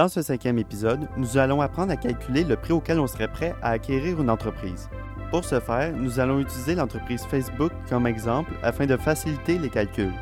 Dans 0.00 0.08
ce 0.08 0.22
cinquième 0.22 0.58
épisode, 0.58 1.10
nous 1.18 1.36
allons 1.36 1.60
apprendre 1.60 1.92
à 1.92 1.96
calculer 1.96 2.42
le 2.42 2.56
prix 2.56 2.72
auquel 2.72 2.98
on 2.98 3.06
serait 3.06 3.28
prêt 3.28 3.54
à 3.60 3.72
acquérir 3.72 4.18
une 4.18 4.30
entreprise. 4.30 4.88
Pour 5.30 5.44
ce 5.44 5.60
faire, 5.60 5.92
nous 5.94 6.18
allons 6.18 6.40
utiliser 6.40 6.74
l'entreprise 6.74 7.26
Facebook 7.26 7.70
comme 7.86 8.06
exemple 8.06 8.50
afin 8.62 8.86
de 8.86 8.96
faciliter 8.96 9.58
les 9.58 9.68
calculs. 9.68 10.14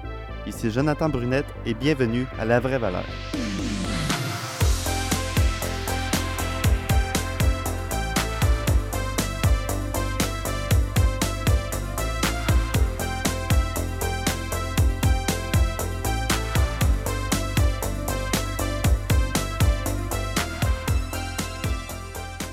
Ici 0.48 0.72
Jonathan 0.72 1.08
Brunette 1.08 1.46
et 1.64 1.74
bienvenue 1.74 2.26
à 2.40 2.44
La 2.44 2.58
Vraie 2.58 2.78
Valeur. 2.78 3.04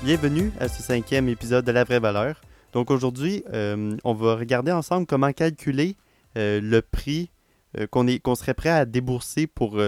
Bienvenue 0.06 0.52
à 0.60 0.68
ce 0.68 0.84
cinquième 0.84 1.28
épisode 1.28 1.64
de 1.64 1.72
La 1.72 1.82
Vraie 1.82 1.98
Valeur. 1.98 2.40
Donc 2.72 2.92
aujourd'hui, 2.92 3.42
euh, 3.52 3.96
on 4.04 4.14
va 4.14 4.36
regarder 4.36 4.70
ensemble 4.70 5.04
comment 5.04 5.32
calculer 5.32 5.96
euh, 6.38 6.60
le 6.62 6.80
prix 6.80 7.32
euh, 7.76 7.88
qu'on 7.88 8.36
serait 8.36 8.54
prêt 8.54 8.68
à 8.70 8.84
débourser 8.84 9.48
pour 9.48 9.80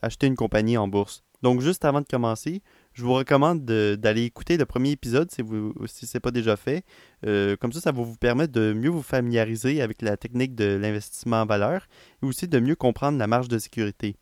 acheter 0.00 0.28
une 0.28 0.36
compagnie 0.36 0.78
en 0.78 0.86
bourse. 0.86 1.24
Donc 1.42 1.60
juste 1.60 1.84
avant 1.84 2.02
de 2.02 2.06
commencer, 2.06 2.62
je 2.92 3.02
vous 3.02 3.14
recommande 3.14 3.64
d'aller 3.64 4.22
écouter 4.22 4.56
le 4.58 4.64
premier 4.64 4.92
épisode 4.92 5.32
si, 5.32 5.42
si 5.86 6.06
ce 6.06 6.16
n'est 6.16 6.20
pas 6.20 6.30
déjà 6.30 6.56
fait. 6.56 6.84
comme 7.24 7.72
ça, 7.72 7.80
ça 7.80 7.90
va 7.90 8.00
vous 8.00 8.16
permettre 8.16 8.52
de 8.52 8.72
mieux 8.74 8.90
vous 8.90 9.02
familiariser 9.02 9.82
avec 9.82 10.02
la 10.02 10.16
technique 10.16 10.54
de 10.54 10.76
l'investissement 10.76 11.40
en 11.40 11.46
valeur 11.46 11.88
et 12.22 12.26
aussi 12.26 12.46
de 12.46 12.60
mieux 12.60 12.76
comprendre 12.76 13.18
la 13.18 13.26
marge 13.26 13.48
de 13.48 13.58
sécurité. 13.58 14.14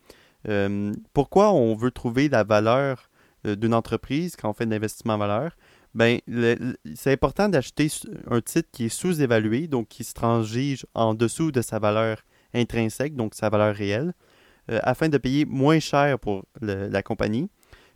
pourquoi 1.12 1.52
on 1.52 1.74
veut 1.74 1.90
trouver 1.90 2.30
la 2.30 2.42
valeur 2.42 3.10
d'une 3.44 3.74
entreprise 3.74 4.36
quand 4.36 4.50
on 4.50 4.52
fait 4.52 4.66
de 4.66 4.70
l'investissement 4.70 5.14
en 5.14 5.18
valeur, 5.18 5.56
ben, 5.94 6.20
c'est 6.94 7.12
important 7.12 7.48
d'acheter 7.48 7.88
un 8.30 8.40
titre 8.40 8.68
qui 8.72 8.86
est 8.86 8.88
sous-évalué, 8.88 9.68
donc 9.68 9.88
qui 9.88 10.04
se 10.04 10.14
transige 10.14 10.86
en 10.94 11.14
dessous 11.14 11.52
de 11.52 11.60
sa 11.60 11.78
valeur 11.78 12.22
intrinsèque, 12.54 13.14
donc 13.14 13.34
sa 13.34 13.50
valeur 13.50 13.74
réelle, 13.74 14.14
euh, 14.70 14.78
afin 14.82 15.08
de 15.08 15.18
payer 15.18 15.44
moins 15.44 15.80
cher 15.80 16.18
pour 16.18 16.44
la 16.60 17.02
compagnie. 17.02 17.50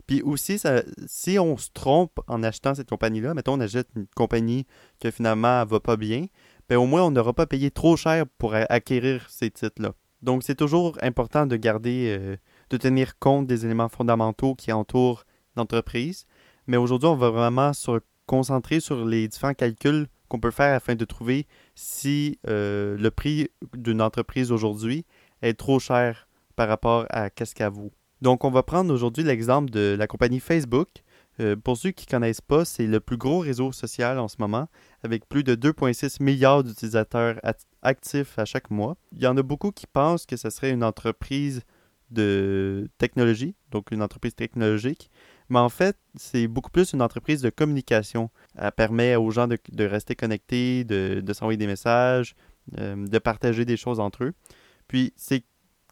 Puis 0.05 0.21
aussi, 0.21 0.59
si 1.05 1.37
on 1.37 1.57
se 1.57 1.69
trompe 1.73 2.19
en 2.27 2.41
achetant 2.41 2.73
cette 2.73 2.89
compagnie-là, 2.89 3.33
mettons 3.33 3.53
on 3.53 3.59
achète 3.59 3.89
une 3.95 4.07
compagnie 4.15 4.65
qui 4.99 5.11
finalement 5.11 5.61
ne 5.61 5.69
va 5.69 5.79
pas 5.81 5.97
bien, 5.97 6.25
ben 6.69 6.77
au 6.77 6.85
moins 6.85 7.03
on 7.03 7.11
n'aura 7.11 7.33
pas 7.33 7.45
payé 7.45 7.71
trop 7.71 7.97
cher 7.97 8.25
pour 8.37 8.53
acquérir 8.53 9.29
ces 9.29 9.51
titres-là. 9.51 9.93
Donc 10.21 10.43
c'est 10.43 10.55
toujours 10.55 10.97
important 11.01 11.45
de 11.45 11.57
garder, 11.57 12.17
euh, 12.17 12.37
de 12.69 12.77
tenir 12.77 13.19
compte 13.19 13.47
des 13.47 13.65
éléments 13.65 13.89
fondamentaux 13.89 14.55
qui 14.55 14.71
entourent 14.71 15.25
d'entreprise. 15.57 16.25
Mais 16.67 16.77
aujourd'hui, 16.77 17.09
on 17.09 17.15
va 17.15 17.29
vraiment 17.29 17.73
se 17.73 17.99
concentrer 18.25 18.79
sur 18.79 19.05
les 19.05 19.27
différents 19.27 19.53
calculs 19.53 20.07
qu'on 20.27 20.39
peut 20.39 20.51
faire 20.51 20.75
afin 20.75 20.95
de 20.95 21.05
trouver 21.05 21.47
si 21.75 22.39
euh, 22.47 22.97
le 22.97 23.11
prix 23.11 23.49
d'une 23.75 24.01
entreprise 24.01 24.51
aujourd'hui 24.51 25.05
est 25.41 25.53
trop 25.53 25.79
cher 25.79 26.27
par 26.55 26.67
rapport 26.67 27.05
à 27.09 27.29
qu'est-ce 27.29 27.55
qu'elle 27.55 27.71
vaut. 27.71 27.91
Donc, 28.21 28.43
on 28.43 28.51
va 28.51 28.63
prendre 28.63 28.93
aujourd'hui 28.93 29.23
l'exemple 29.23 29.69
de 29.69 29.95
la 29.97 30.07
compagnie 30.07 30.39
Facebook. 30.39 30.87
Euh, 31.39 31.55
pour 31.55 31.77
ceux 31.77 31.91
qui 31.91 32.07
ne 32.07 32.11
connaissent 32.11 32.41
pas, 32.41 32.65
c'est 32.65 32.87
le 32.87 32.99
plus 32.99 33.17
gros 33.17 33.39
réseau 33.39 33.71
social 33.71 34.17
en 34.17 34.27
ce 34.27 34.37
moment, 34.39 34.67
avec 35.03 35.29
plus 35.29 35.43
de 35.43 35.55
2,6 35.55 36.21
milliards 36.23 36.63
d'utilisateurs 36.63 37.39
actifs 37.83 38.39
à 38.39 38.45
chaque 38.45 38.71
mois. 38.71 38.97
Il 39.11 39.21
y 39.21 39.27
en 39.27 39.37
a 39.37 39.43
beaucoup 39.43 39.71
qui 39.71 39.85
pensent 39.85 40.25
que 40.25 40.35
ce 40.35 40.49
serait 40.49 40.71
une 40.71 40.83
entreprise 40.83 41.61
de 42.09 42.89
technologie, 42.97 43.53
donc 43.69 43.91
une 43.91 44.01
entreprise 44.01 44.33
technologique, 44.33 45.11
mais 45.49 45.59
en 45.59 45.69
fait, 45.69 45.97
c'est 46.15 46.47
beaucoup 46.47 46.71
plus 46.71 46.93
une 46.93 47.01
entreprise 47.01 47.41
de 47.41 47.49
communication. 47.49 48.29
Elle 48.55 48.71
permet 48.71 49.15
aux 49.15 49.31
gens 49.31 49.47
de, 49.47 49.57
rester 49.85 50.15
connectés, 50.15 50.83
de, 50.83 51.33
s'envoyer 51.33 51.57
des 51.57 51.67
messages, 51.67 52.35
euh, 52.77 53.07
de 53.07 53.19
partager 53.19 53.65
des 53.65 53.77
choses 53.77 53.99
entre 53.99 54.25
eux. 54.25 54.33
Puis, 54.87 55.13
c'est 55.15 55.43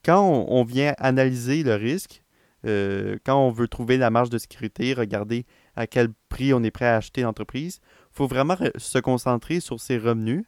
quand 0.04 0.46
on, 0.48 0.64
vient 0.64 0.94
analyser 0.98 1.64
le 1.64 1.76
risque, 1.76 2.24
euh, 2.66 3.18
quand 3.26 3.40
on 3.40 3.52
veut 3.52 3.68
trouver 3.68 3.98
la 3.98 4.10
marge 4.10 4.30
de 4.30 4.38
sécurité, 4.38 4.94
regarder 4.94 5.46
à 5.76 5.88
quel 5.88 6.10
prix 6.30 6.54
on 6.54 6.64
est 6.64 6.72
prêt 6.72 6.86
à 6.86 6.98
acheter 6.98 7.22
l'entreprise, 7.22 7.80
il 7.84 8.16
faut 8.16 8.28
vraiment 8.28 8.58
se 8.78 9.00
concentrer 9.00 9.60
sur 9.60 9.80
ses 9.80 9.98
revenus, 9.98 10.46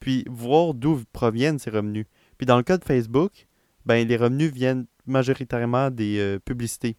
puis 0.00 0.24
voir 0.28 0.74
d'où 0.74 1.02
proviennent 1.12 1.58
ces 1.58 1.70
revenus. 1.70 2.06
Puis 2.38 2.46
dans 2.46 2.56
le 2.56 2.62
cas 2.62 2.76
de 2.76 2.84
Facebook, 2.84 3.46
ben, 3.86 4.06
les 4.06 4.16
revenus 4.16 4.52
viennent 4.52 4.86
majoritairement 5.06 5.90
des 5.90 6.18
euh, 6.18 6.38
publicités. 6.38 6.96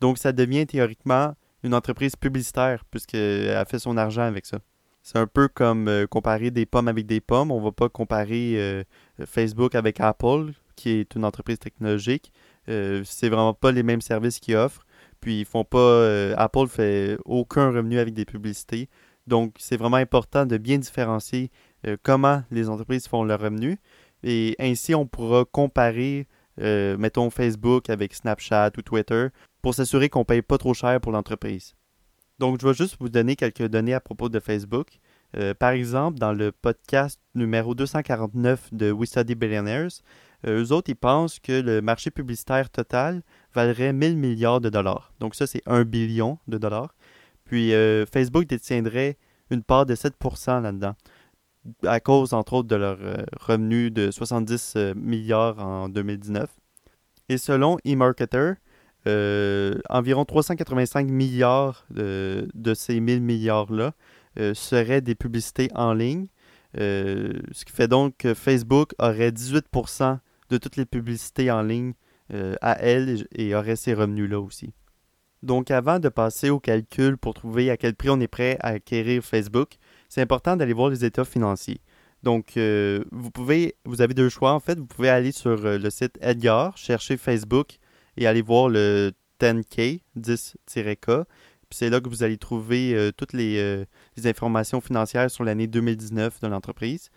Donc, 0.00 0.18
ça 0.18 0.32
devient 0.32 0.66
théoriquement 0.66 1.34
une 1.64 1.74
entreprise 1.74 2.14
publicitaire 2.14 2.84
puisqu'elle 2.90 3.64
fait 3.66 3.78
son 3.78 3.96
argent 3.96 4.22
avec 4.22 4.46
ça. 4.46 4.58
C'est 5.02 5.18
un 5.18 5.26
peu 5.26 5.48
comme 5.48 5.88
euh, 5.88 6.06
comparer 6.06 6.50
des 6.50 6.64
pommes 6.64 6.88
avec 6.88 7.06
des 7.06 7.20
pommes. 7.20 7.50
On 7.50 7.58
ne 7.58 7.64
va 7.64 7.72
pas 7.72 7.88
comparer 7.88 8.54
euh, 8.56 8.84
Facebook 9.26 9.74
avec 9.74 10.00
Apple, 10.00 10.52
qui 10.76 10.90
est 10.90 11.14
une 11.14 11.26
entreprise 11.26 11.58
technologique. 11.58 12.32
Euh, 12.70 13.02
c'est 13.04 13.28
vraiment 13.28 13.52
pas 13.52 13.70
les 13.70 13.82
mêmes 13.82 14.00
services 14.00 14.40
qu'ils 14.40 14.56
offrent. 14.56 14.86
Puis 15.20 15.40
ils 15.40 15.44
font 15.44 15.64
pas. 15.64 15.78
Euh, 15.78 16.34
Apple 16.38 16.68
fait 16.68 17.18
aucun 17.26 17.70
revenu 17.70 17.98
avec 17.98 18.14
des 18.14 18.24
publicités. 18.24 18.88
Donc 19.26 19.54
c'est 19.58 19.76
vraiment 19.76 19.98
important 19.98 20.46
de 20.46 20.56
bien 20.58 20.78
différencier 20.78 21.50
comment 22.02 22.42
les 22.50 22.70
entreprises 22.70 23.06
font 23.06 23.24
leurs 23.24 23.40
revenus. 23.40 23.76
Et 24.22 24.56
ainsi, 24.58 24.94
on 24.94 25.06
pourra 25.06 25.44
comparer, 25.44 26.26
mettons, 26.58 27.28
Facebook 27.28 27.90
avec 27.90 28.14
Snapchat 28.14 28.70
ou 28.78 28.82
Twitter 28.82 29.28
pour 29.64 29.74
s'assurer 29.74 30.10
qu'on 30.10 30.18
ne 30.18 30.24
paye 30.24 30.42
pas 30.42 30.58
trop 30.58 30.74
cher 30.74 31.00
pour 31.00 31.10
l'entreprise. 31.10 31.74
Donc, 32.38 32.60
je 32.60 32.68
vais 32.68 32.74
juste 32.74 32.98
vous 33.00 33.08
donner 33.08 33.34
quelques 33.34 33.66
données 33.66 33.94
à 33.94 34.00
propos 34.00 34.28
de 34.28 34.38
Facebook. 34.38 34.98
Euh, 35.38 35.54
par 35.54 35.70
exemple, 35.70 36.18
dans 36.18 36.34
le 36.34 36.52
podcast 36.52 37.18
numéro 37.34 37.74
249 37.74 38.74
de 38.74 38.92
We 38.92 39.08
Study 39.08 39.34
Billionaires, 39.34 39.88
euh, 40.46 40.62
eux 40.62 40.72
autres, 40.72 40.90
ils 40.90 40.96
pensent 40.96 41.38
que 41.38 41.62
le 41.62 41.80
marché 41.80 42.10
publicitaire 42.10 42.68
total 42.68 43.22
valerait 43.54 43.94
1000 43.94 44.18
milliards 44.18 44.60
de 44.60 44.68
dollars. 44.68 45.14
Donc 45.18 45.34
ça, 45.34 45.46
c'est 45.46 45.62
1 45.64 45.84
billion 45.84 46.38
de 46.46 46.58
dollars. 46.58 46.94
Puis 47.46 47.72
euh, 47.72 48.04
Facebook 48.04 48.44
détiendrait 48.44 49.16
une 49.48 49.62
part 49.62 49.86
de 49.86 49.94
7% 49.94 50.60
là-dedans, 50.60 50.94
à 51.86 52.00
cause, 52.00 52.34
entre 52.34 52.52
autres, 52.52 52.68
de 52.68 52.76
leur 52.76 52.98
revenu 53.40 53.90
de 53.90 54.10
70 54.10 54.76
milliards 54.94 55.58
en 55.58 55.88
2019. 55.88 56.50
Et 57.30 57.38
selon 57.38 57.78
eMarketer, 57.86 58.56
euh, 59.06 59.74
environ 59.90 60.24
385 60.24 61.08
milliards 61.08 61.86
de, 61.90 62.74
ces 62.74 63.00
1000 63.00 63.20
milliards-là 63.20 63.92
euh, 64.38 64.54
seraient 64.54 65.02
des 65.02 65.14
publicités 65.14 65.68
en 65.74 65.92
ligne. 65.92 66.26
Euh, 66.78 67.34
ce 67.52 67.64
qui 67.64 67.72
fait 67.72 67.86
donc 67.86 68.16
que 68.18 68.34
Facebook 68.34 68.94
aurait 68.98 69.30
18% 69.30 70.18
de 70.50 70.56
toutes 70.56 70.76
les 70.76 70.86
publicités 70.86 71.50
en 71.50 71.62
ligne 71.62 71.92
à 72.62 72.80
elle 72.80 73.26
et 73.34 73.54
aurait 73.54 73.76
ces 73.76 73.92
revenus-là 73.92 74.40
aussi. 74.40 74.72
Donc 75.42 75.70
avant 75.70 75.98
de 75.98 76.08
passer 76.08 76.48
au 76.48 76.58
calcul 76.58 77.18
pour 77.18 77.34
trouver 77.34 77.70
à 77.70 77.76
quel 77.76 77.94
prix 77.94 78.08
on 78.08 78.18
est 78.18 78.28
prêt 78.28 78.56
à 78.60 78.68
acquérir 78.68 79.22
Facebook, 79.22 79.74
c'est 80.08 80.22
important 80.22 80.56
d'aller 80.56 80.72
voir 80.72 80.88
les 80.88 81.04
états 81.04 81.26
financiers. 81.26 81.80
Donc, 82.22 82.58
vous 83.12 83.30
pouvez, 83.30 83.76
vous 83.84 84.00
avez 84.00 84.14
deux 84.14 84.30
choix 84.30 84.52
en 84.52 84.58
fait. 84.58 84.78
Vous 84.78 84.86
pouvez 84.86 85.10
aller 85.10 85.32
sur 85.32 85.56
le 85.58 85.90
site 85.90 86.18
Edgar, 86.22 86.76
chercher 86.78 87.18
Facebook 87.18 87.78
et 88.16 88.26
allez 88.26 88.42
voir 88.42 88.68
le 88.68 89.12
10K, 89.40 90.00
10-K. 90.18 91.24
c'est 91.70 91.90
là 91.90 92.00
que 92.00 92.08
vous 92.08 92.22
allez 92.22 92.38
trouver 92.38 92.94
euh, 92.94 93.10
toutes 93.16 93.34
euh, 93.34 93.84
les, 94.16 94.26
informations 94.26 94.80
financières 94.80 95.30
sur 95.30 95.44
l'année 95.44 95.66
2019 95.66 96.40
de 96.40 96.46
l'entreprise. 96.46 97.10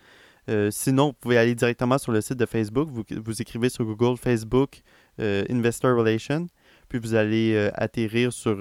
Euh, 0.48 0.70
sinon, 0.70 1.08
vous 1.08 1.12
pouvez 1.14 1.38
aller 1.38 1.54
directement 1.54 1.98
sur 1.98 2.10
le 2.10 2.20
site 2.20 2.38
de 2.38 2.46
Facebook. 2.46 2.88
Vous, 2.90 3.42
écrivez 3.42 3.68
sur 3.68 3.84
Google 3.84 4.16
Facebook 4.16 4.82
Investor 5.18 5.96
Relations. 5.96 6.46
Puis 6.88 6.98
vous 6.98 7.14
allez 7.14 7.70
atterrir 7.74 8.32
sur 8.32 8.56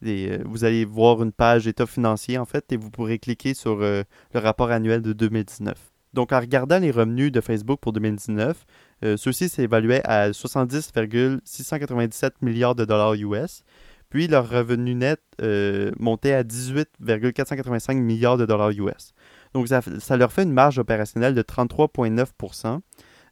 les. 0.00 0.38
vous 0.44 0.64
allez 0.64 0.84
voir 0.84 1.22
une 1.22 1.32
page 1.32 1.66
état 1.66 1.86
financier 1.86 2.38
en 2.38 2.44
fait 2.44 2.70
et 2.72 2.76
vous 2.76 2.90
pourrez 2.90 3.18
cliquer 3.18 3.54
sur 3.54 3.78
le 3.78 4.04
rapport 4.34 4.70
annuel 4.70 5.02
de 5.02 5.12
2019. 5.12 5.76
Donc, 6.14 6.32
en 6.32 6.40
regardant 6.40 6.78
les 6.78 6.90
revenus 6.90 7.32
de 7.32 7.40
Facebook 7.40 7.80
pour 7.80 7.92
2019, 7.92 8.64
euh, 9.04 9.16
ceux-ci 9.16 9.48
s'évaluaient 9.48 10.02
à 10.04 10.32
70,697 10.32 12.42
milliards 12.42 12.74
de 12.74 12.84
dollars 12.84 13.14
US. 13.14 13.62
Puis 14.10 14.26
leur 14.26 14.48
revenu 14.48 14.94
net 14.94 15.20
euh, 15.42 15.92
montait 15.98 16.32
à 16.32 16.42
18,485 16.42 17.98
milliards 17.98 18.38
de 18.38 18.46
dollars 18.46 18.70
US. 18.70 19.12
Donc 19.54 19.68
ça, 19.68 19.82
leur 20.16 20.32
fait 20.32 20.44
une 20.44 20.52
marge 20.52 20.78
opérationnelle 20.78 21.34
de 21.34 21.42
33,9% 21.42 22.80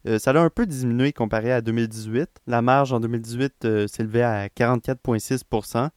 euh, 0.06 0.18
ça 0.20 0.30
a 0.30 0.38
un 0.38 0.50
peu 0.50 0.66
diminué 0.66 1.12
comparé 1.12 1.50
à 1.50 1.60
2018. 1.60 2.28
La 2.46 2.62
marge 2.62 2.92
en 2.92 3.00
2018 3.00 3.88
s'élevait 3.88 4.22
à 4.22 4.46
44,6% 4.46 5.88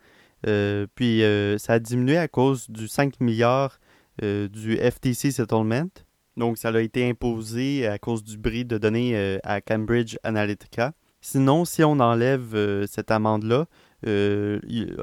Puis 0.95 1.21
ça 1.59 1.73
a 1.73 1.79
diminué 1.79 2.17
à 2.17 2.27
cause 2.27 2.71
du 2.71 2.87
5 2.87 3.19
milliards 3.19 3.79
du 4.19 4.77
FTC 4.77 5.29
Settlement. 5.29 5.89
Donc, 6.39 6.57
ça 6.57 6.69
a 6.69 6.79
été 6.79 7.07
imposé 7.07 7.85
à 7.85 7.99
cause 7.99 8.23
du 8.23 8.37
bris 8.37 8.63
de 8.63 8.77
données 8.77 9.15
euh, 9.15 9.39
à 9.43 9.59
Cambridge 9.59 10.15
Analytica. 10.23 10.93
Sinon, 11.19 11.65
si 11.65 11.83
on 11.83 11.99
enlève 11.99 12.55
euh, 12.55 12.87
cette 12.87 13.11
amende-là, 13.11 13.67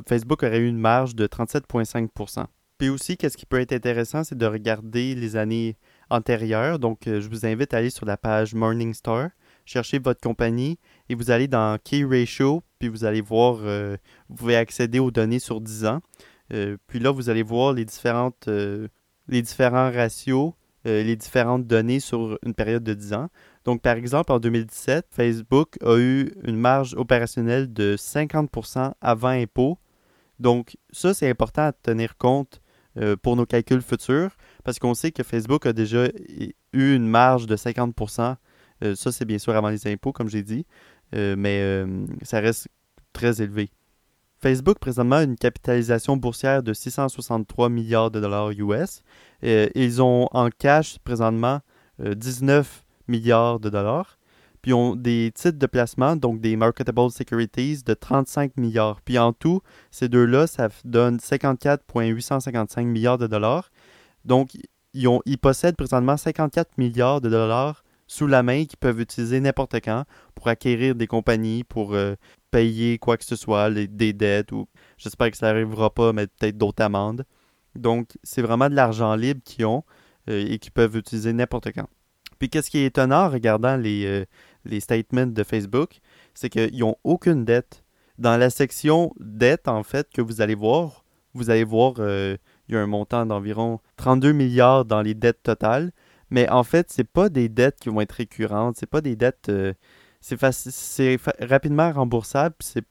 Facebook 0.09 0.43
aurait 0.43 0.61
eu 0.61 0.67
une 0.67 0.79
marge 0.79 1.15
de 1.15 1.27
37,5% 1.27 2.47
Puis 2.79 2.89
aussi, 2.89 3.19
qu'est-ce 3.19 3.37
qui 3.37 3.45
peut 3.45 3.61
être 3.61 3.75
intéressant, 3.75 4.25
c'est 4.25 4.39
de 4.39 4.47
regarder 4.47 5.15
les 5.15 5.37
années 5.37 5.77
antérieures. 6.09 6.79
Donc, 6.79 7.01
je 7.05 7.29
vous 7.29 7.45
invite 7.45 7.75
à 7.75 7.77
aller 7.77 7.91
sur 7.91 8.07
la 8.07 8.17
page 8.17 8.55
Morningstar, 8.55 9.29
chercher 9.67 9.99
votre 9.99 10.23
compagnie 10.23 10.79
et 11.11 11.15
vous 11.15 11.31
allez 11.31 11.47
dans 11.47 11.77
Key 11.85 12.07
Ratio, 12.07 12.63
puis 12.79 12.89
vous 12.89 13.05
allez 13.05 13.21
voir, 13.21 13.57
vous 13.57 14.35
pouvez 14.35 14.57
accéder 14.57 14.99
aux 14.99 15.11
données 15.11 15.41
sur 15.41 15.61
10 15.61 15.85
ans. 15.85 16.01
puis 16.87 16.99
là, 16.99 17.11
vous 17.11 17.29
allez 17.29 17.43
voir 17.43 17.75
les 17.75 17.85
différentes 17.85 18.49
les 19.29 19.43
différents 19.43 19.91
ratios, 19.91 20.55
euh, 20.87 21.03
les 21.03 21.17
différentes 21.17 21.67
données 21.67 22.01
sur 22.01 22.39
une 22.45 22.55
période 22.55 22.85
de 22.85 22.95
10 22.95 23.13
ans. 23.15 23.29
Donc, 23.65 23.83
par 23.83 23.97
exemple, 23.97 24.33
en 24.33 24.39
2017, 24.39 25.07
Facebook 25.11 25.77
a 25.83 25.99
eu 25.99 26.33
une 26.45 26.57
marge 26.57 26.95
opérationnelle 26.95 27.73
de 27.73 27.97
50% 27.97 28.93
avant 29.01 29.29
impôt. 29.29 29.79
Donc, 30.39 30.77
ça, 30.93 31.13
c'est 31.13 31.29
important 31.29 31.63
à 31.63 31.73
tenir 31.73 32.17
compte 32.17 32.61
euh, 32.99 33.17
pour 33.17 33.37
nos 33.37 33.47
calculs 33.47 33.83
futurs 33.83 34.37
parce 34.65 34.79
qu'on 34.79 34.95
sait 34.95 35.11
que 35.11 35.23
Facebook 35.23 35.67
a 35.67 35.73
déjà 35.73 36.07
eu 36.73 36.95
une 36.95 37.09
marge 37.09 37.47
de 37.47 37.57
50%. 37.57 38.37
Euh, 38.85 38.95
ça, 38.95 39.11
c'est 39.11 39.25
bien 39.25 39.39
sûr 39.39 39.57
avant 39.57 39.71
les 39.71 39.89
impôts, 39.89 40.13
comme 40.13 40.29
j'ai 40.29 40.43
dit, 40.43 40.67
mais 41.13 41.85
ça 42.23 42.41
reste 42.41 42.69
très 43.13 43.43
élevé. 43.43 43.71
Facebook 44.39 44.79
présentement 44.79 45.17
a 45.17 45.23
une 45.23 45.37
capitalisation 45.37 46.17
boursière 46.17 46.63
de 46.63 46.73
663 46.73 47.69
milliards 47.69 48.11
de 48.11 48.21
dollars 48.21 48.51
US. 48.51 49.03
Ils 49.43 50.03
ont 50.03 50.29
en 50.33 50.51
cash 50.51 50.99
présentement 50.99 51.61
19 51.99 52.85
euh, 52.85 52.85
milliards 53.09 53.61
de 53.61 53.71
dollars. 53.71 54.19
Puis 54.63 54.73
ils 54.73 54.75
ont 54.75 54.97
des 54.97 55.33
titres 55.35 55.59
de 55.59 55.67
placement, 55.67 56.17
donc 56.17 56.41
des 56.41 56.57
marketable 56.57 57.11
securities 57.11 57.83
de 57.85 57.95
35 57.95 58.57
milliards. 58.57 59.01
Puis 59.03 59.19
en 59.19 59.33
tout, 59.33 59.61
ces 59.91 60.09
deux-là, 60.09 60.47
ça 60.47 60.69
donne 60.85 61.21
54,855 61.21 62.85
milliards 62.85 63.19
de 63.19 63.27
dollars. 63.27 63.71
Donc 64.25 64.51
ils, 64.93 65.09
ont, 65.09 65.23
ils 65.25 65.39
possèdent 65.39 65.77
présentement 65.77 66.17
54 66.17 66.79
milliards 66.79 67.21
de 67.21 67.29
dollars 67.29 67.85
sous 68.07 68.27
la 68.27 68.43
main 68.43 68.65
qu'ils 68.65 68.79
peuvent 68.79 69.01
utiliser 69.01 69.41
n'importe 69.41 69.77
quand 69.85 70.05
pour 70.35 70.49
acquérir 70.49 70.95
des 70.95 71.07
compagnies, 71.07 71.65
pour 71.65 71.95
euh, 71.95 72.15
payer 72.51 72.99
quoi 72.99 73.17
que 73.17 73.25
ce 73.25 73.37
soit, 73.37 73.71
des 73.71 74.13
dettes 74.13 74.53
ou 74.53 74.69
j'espère 74.97 75.31
que 75.31 75.37
ça 75.37 75.47
n'arrivera 75.47 75.91
pas, 75.91 76.13
mais 76.13 76.27
peut-être 76.27 76.57
d'autres 76.57 76.83
amendes. 76.83 77.25
Donc, 77.75 78.17
c'est 78.23 78.43
vraiment 78.43 78.71
de 78.71 78.75
l'argent 78.75 79.15
libre 79.17 79.41
qu'ils 79.45 79.67
ont 79.67 79.85
euh, 80.31 80.47
et 80.49 80.59
qu'ils 80.59 80.73
peuvent 80.73 80.97
utiliser 80.97 81.33
n'importe 81.33 81.73
quand. 81.73 81.89
Puis, 82.39 82.49
qu'est-ce 82.49 82.71
qui 82.71 82.79
est 82.79 82.87
étonnant 82.87 83.29
regardant 83.29 83.77
les, 83.77 84.07
euh, 84.07 84.25
les 84.65 84.81
statements 84.81 85.27
de 85.27 85.43
Facebook, 85.43 85.99
c'est 86.35 86.49
qu'ils 86.49 86.79
n'ont 86.79 86.97
aucune 87.05 87.45
dette. 87.45 87.83
Dans 88.19 88.39
la 88.39 88.49
section 88.51 89.13
dette, 89.21 89.69
en 89.69 89.83
fait, 89.83 90.09
que 90.11 90.23
vous 90.23 90.41
allez 90.41 90.55
voir, 90.55 91.05
vous 91.35 91.51
allez 91.51 91.65
voir, 91.65 91.95
il 91.99 92.39
y 92.69 92.77
a 92.77 92.81
un 92.81 92.87
montant 92.87 93.27
d'environ 93.27 93.81
32 93.97 94.33
milliards 94.33 94.87
dans 94.87 95.03
les 95.03 95.13
dettes 95.13 95.43
totales. 95.43 95.93
Mais 96.31 96.49
en 96.49 96.65
fait, 96.65 96.91
c'est 96.91 97.05
pas 97.05 97.29
des 97.29 97.49
dettes 97.49 97.79
qui 97.81 97.89
vont 97.89 98.01
être 98.01 98.13
récurrentes, 98.13 98.77
c'est 98.79 98.91
pas 98.91 99.01
des 99.01 99.17
dettes. 99.17 99.49
Euh, 99.49 99.73
c'est 100.21 101.19
rapidement 101.41 101.93
remboursable, 101.93 102.57
c'est 102.61 102.85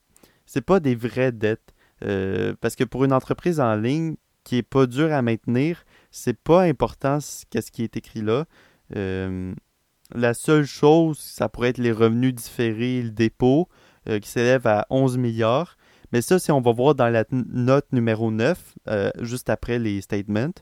c'est 0.46 0.62
pas 0.62 0.80
des 0.80 0.94
vraies 0.94 1.32
dettes. 1.32 1.74
Euh, 2.04 2.54
parce 2.60 2.76
que 2.76 2.84
pour 2.84 3.04
une 3.04 3.12
entreprise 3.12 3.58
en 3.58 3.74
ligne 3.74 4.16
qui 4.44 4.58
est 4.58 4.62
pas 4.62 4.86
dure 4.86 5.12
à 5.12 5.20
maintenir, 5.22 5.84
c'est 6.10 6.38
pas 6.38 6.62
important 6.62 7.18
qu'est-ce 7.50 7.72
qui 7.72 7.82
est 7.82 7.96
écrit 7.96 8.22
là. 8.22 8.44
Euh, 8.94 9.52
la 10.14 10.34
seule 10.34 10.64
chose, 10.64 11.18
ça 11.18 11.48
pourrait 11.48 11.70
être 11.70 11.78
les 11.78 11.90
revenus 11.90 12.34
différés, 12.34 13.02
le 13.02 13.10
dépôt, 13.10 13.68
qui 14.22 14.28
s'élève 14.28 14.68
à 14.68 14.86
11 14.88 15.18
milliards. 15.18 15.76
Mais 16.12 16.22
ça, 16.22 16.38
si 16.38 16.52
on 16.52 16.60
va 16.60 16.70
voir 16.70 16.94
dans 16.94 17.08
la 17.08 17.24
note 17.32 17.86
numéro 17.90 18.30
9, 18.30 18.74
juste 19.18 19.50
après 19.50 19.80
les 19.80 20.00
statements, 20.00 20.52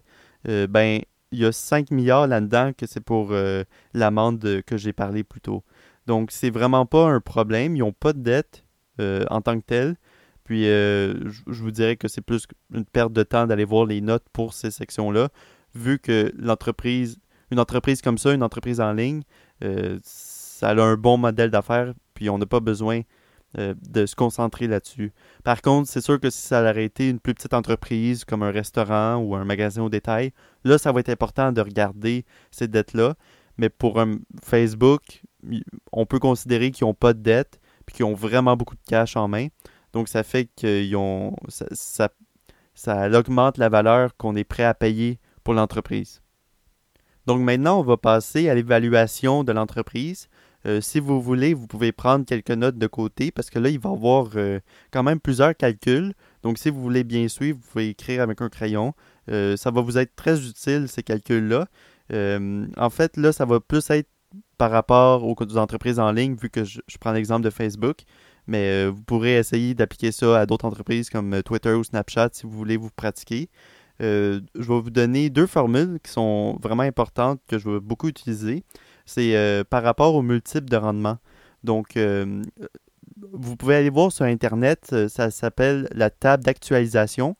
ben, 0.47 1.03
il 1.34 1.40
y 1.40 1.44
a 1.44 1.52
5 1.52 1.90
milliards 1.90 2.26
là-dedans 2.26 2.72
que 2.72 2.86
c'est 2.86 3.00
pour 3.00 3.28
euh, 3.32 3.64
l'amende 3.92 4.62
que 4.64 4.76
j'ai 4.76 4.92
parlé 4.92 5.25
plus 5.25 5.40
tôt. 5.40 5.64
Donc, 6.06 6.31
c'est 6.31 6.50
vraiment 6.50 6.86
pas 6.86 7.06
un 7.08 7.20
problème. 7.20 7.76
Ils 7.76 7.81
n'ont 7.81 7.92
pas 7.92 8.12
de 8.12 8.20
dette 8.20 8.64
euh, 9.00 9.25
en 9.31 9.40
tant 9.40 9.58
que 9.58 9.64
telle. 9.66 9.96
Puis, 10.44 10.69
euh, 10.69 11.14
je 11.31 11.62
vous 11.62 11.70
dirais 11.70 11.96
que 11.96 12.06
c'est 12.06 12.20
plus 12.20 12.46
une 12.72 12.84
perte 12.84 13.12
de 13.12 13.22
temps 13.22 13.46
d'aller 13.46 13.64
voir 13.64 13.86
les 13.86 14.00
notes 14.00 14.26
pour 14.32 14.54
ces 14.54 14.70
sections-là, 14.70 15.31
vu 15.75 15.98
que 15.98 16.32
l'entreprise, 16.38 17.19
une 17.50 17.58
entreprise 17.58 18.00
comme 18.00 18.19
ça, 18.19 18.32
une 18.32 18.42
entreprise 18.42 18.81
en 18.81 18.92
ligne, 18.92 19.22
ça 20.02 20.69
a 20.69 20.82
un 20.82 20.96
bon 20.96 21.16
modèle 21.16 21.50
d'affaires, 21.50 21.94
puis 22.12 22.28
on 22.28 22.36
n'a 22.36 22.46
pas 22.46 22.60
besoin 22.60 23.00
euh, 23.59 23.75
de 23.89 24.06
se 24.06 24.17
concentrer 24.17 24.67
là-dessus. 24.67 25.12
Par 25.45 25.62
contre, 25.62 25.89
c'est 25.89 26.01
sûr 26.01 26.19
que 26.21 26.31
si 26.31 26.41
ça 26.41 26.61
aurait 26.62 26.85
été 26.85 27.09
une 27.09 27.21
plus 27.21 27.35
petite 27.35 27.55
entreprise 27.55 28.25
comme 28.25 28.43
un 28.43 28.51
restaurant 28.51 29.17
ou 29.17 29.35
un 29.35 29.45
magasin 29.45 29.83
au 29.83 29.89
détail, 29.89 30.33
là, 30.65 30.79
ça 30.79 30.93
va 30.93 31.01
être 31.01 31.09
important 31.09 31.53
de 31.53 31.61
regarder 31.61 32.25
ces 32.51 32.69
dettes-là. 32.69 33.15
Mais 33.56 33.69
pour 33.69 34.01
un 34.01 34.17
Facebook, 34.43 35.23
on 35.93 36.06
peut 36.06 36.19
considérer 36.19 36.71
qu'ils 36.71 36.87
n'ont 36.87 36.95
pas 36.95 37.12
de 37.12 37.21
dette 37.21 37.61
puis 37.87 37.97
qu'ils 37.97 38.05
ont 38.05 38.15
vraiment 38.15 38.56
beaucoup 38.56 38.75
de 38.75 38.85
cash 38.87 39.17
en 39.17 39.29
main. 39.29 39.49
Donc, 39.93 40.09
ça 40.09 40.23
fait. 40.23 40.49
Ça, 41.71 42.09
ça 42.75 43.09
augmente 43.19 43.59
la 43.59 43.69
valeur 43.69 44.17
qu'on 44.17 44.35
est 44.35 44.45
prêt 44.45 44.65
à 44.65 44.75
payer 44.75 45.21
pour 45.45 45.55
l'entreprise. 45.55 46.21
Donc 47.27 47.41
maintenant, 47.41 47.81
on 47.81 47.83
va 47.83 47.97
passer 47.97 48.49
à 48.49 48.55
l'évaluation 48.55 49.45
de 49.45 49.53
l'entreprise. 49.53 50.29
Euh, 50.66 50.81
si 50.81 50.99
vous 50.99 51.20
voulez, 51.20 51.52
vous 51.52 51.66
pouvez 51.66 51.93
prendre 51.93 52.25
quelques 52.25 52.50
notes 52.50 52.78
de 52.78 52.87
côté 52.87 53.31
parce 53.31 53.50
que 53.50 53.58
là, 53.58 53.69
il 53.69 53.78
va 53.78 53.90
y 53.90 53.93
avoir 53.93 54.31
euh, 54.37 54.61
quand 54.90 55.02
même 55.02 55.20
plusieurs 55.20 55.55
calculs. 55.55 56.14
Donc, 56.43 56.58
si 56.58 56.70
vous 56.70 56.81
voulez 56.81 57.05
bien 57.05 57.28
suivre, 57.28 57.58
vous 57.61 57.69
pouvez 57.70 57.88
écrire 57.90 58.22
avec 58.22 58.40
un 58.40 58.49
crayon. 58.49 58.94
Euh, 59.31 59.56
ça 59.56 59.70
va 59.70 59.82
vous 59.82 59.99
être 59.99 60.14
très 60.16 60.40
utile, 60.46 60.88
ces 60.88 61.02
calculs-là. 61.02 61.66
en 62.11 62.90
fait, 62.90 63.16
là, 63.16 63.32
ça 63.32 63.44
va 63.44 63.61
plus 63.61 63.88
être 63.90 64.08
par 64.58 64.70
rapport 64.70 65.25
aux, 65.25 65.34
entreprises 65.58 65.99
en 65.99 66.12
ligne, 66.12 66.34
vu 66.34 66.49
que 66.49 66.64
je, 66.64 66.81
prends 67.00 67.12
l'exemple 67.12 67.43
de 67.43 67.50
Facebook. 67.50 67.99
Mais 68.46 68.87
vous 68.88 69.02
pourrez 69.02 69.38
essayer 69.38 69.75
d'appliquer 69.75 70.12
ça 70.12 70.40
à 70.40 70.46
d'autres 70.46 70.67
entreprises 70.67 71.08
comme 71.08 71.43
Twitter 71.43 71.72
ou 71.72 71.82
Snapchat 71.82 72.31
si 72.32 72.43
vous 72.44 72.52
voulez 72.52 72.76
vous 72.76 72.90
pratiquer. 72.94 73.49
je 74.00 74.40
vais 74.55 74.81
vous 74.81 74.90
donner 74.90 75.31
deux 75.31 75.46
formules 75.46 75.99
qui 76.02 76.10
sont 76.10 76.58
vraiment 76.62 76.82
importantes 76.82 77.40
que 77.49 77.58
je 77.58 77.70
vais 77.70 77.81
beaucoup 77.81 78.08
utiliser 78.08 78.64
c'est 79.05 79.37
euh, 79.37 79.65
par 79.65 79.83
rapport 79.83 80.15
aux 80.15 80.23
multiples 80.23 80.69
de 80.69 80.77
rendement. 80.77 81.19
Donc, 81.62 81.97
euh, 81.97 82.43
vous 83.33 83.56
pouvez 83.56 83.77
aller 83.77 83.91
voir 83.91 84.12
sur 84.12 84.25
Internet, 84.25 84.91
euh, 84.93 85.09
ça 85.09 85.31
s'appelle 85.31 85.89
la 85.93 86.11
table 86.11 86.45
d'actualisation. 86.45 87.37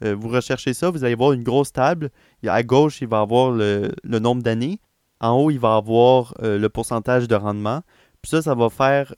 vous 0.00 0.28
recherchez 0.28 0.74
ça, 0.74 0.90
vous 0.90 1.04
allez 1.04 1.14
voir 1.14 1.32
une 1.32 1.42
grosse 1.42 1.72
table. 1.72 2.10
À 2.46 2.62
gauche, 2.62 3.00
il 3.00 3.08
va 3.08 3.20
avoir 3.20 3.50
le, 3.50 3.94
nombre 4.04 4.42
d'années. 4.42 4.80
En 5.20 5.32
haut, 5.32 5.50
il 5.50 5.58
va 5.58 5.76
avoir 5.76 6.34
le 6.42 6.68
pourcentage 6.68 7.26
de 7.26 7.34
rendement. 7.34 7.80
Puis 8.20 8.28
ça, 8.28 8.42
ça 8.42 8.54
va 8.54 8.68
faire 8.68 9.14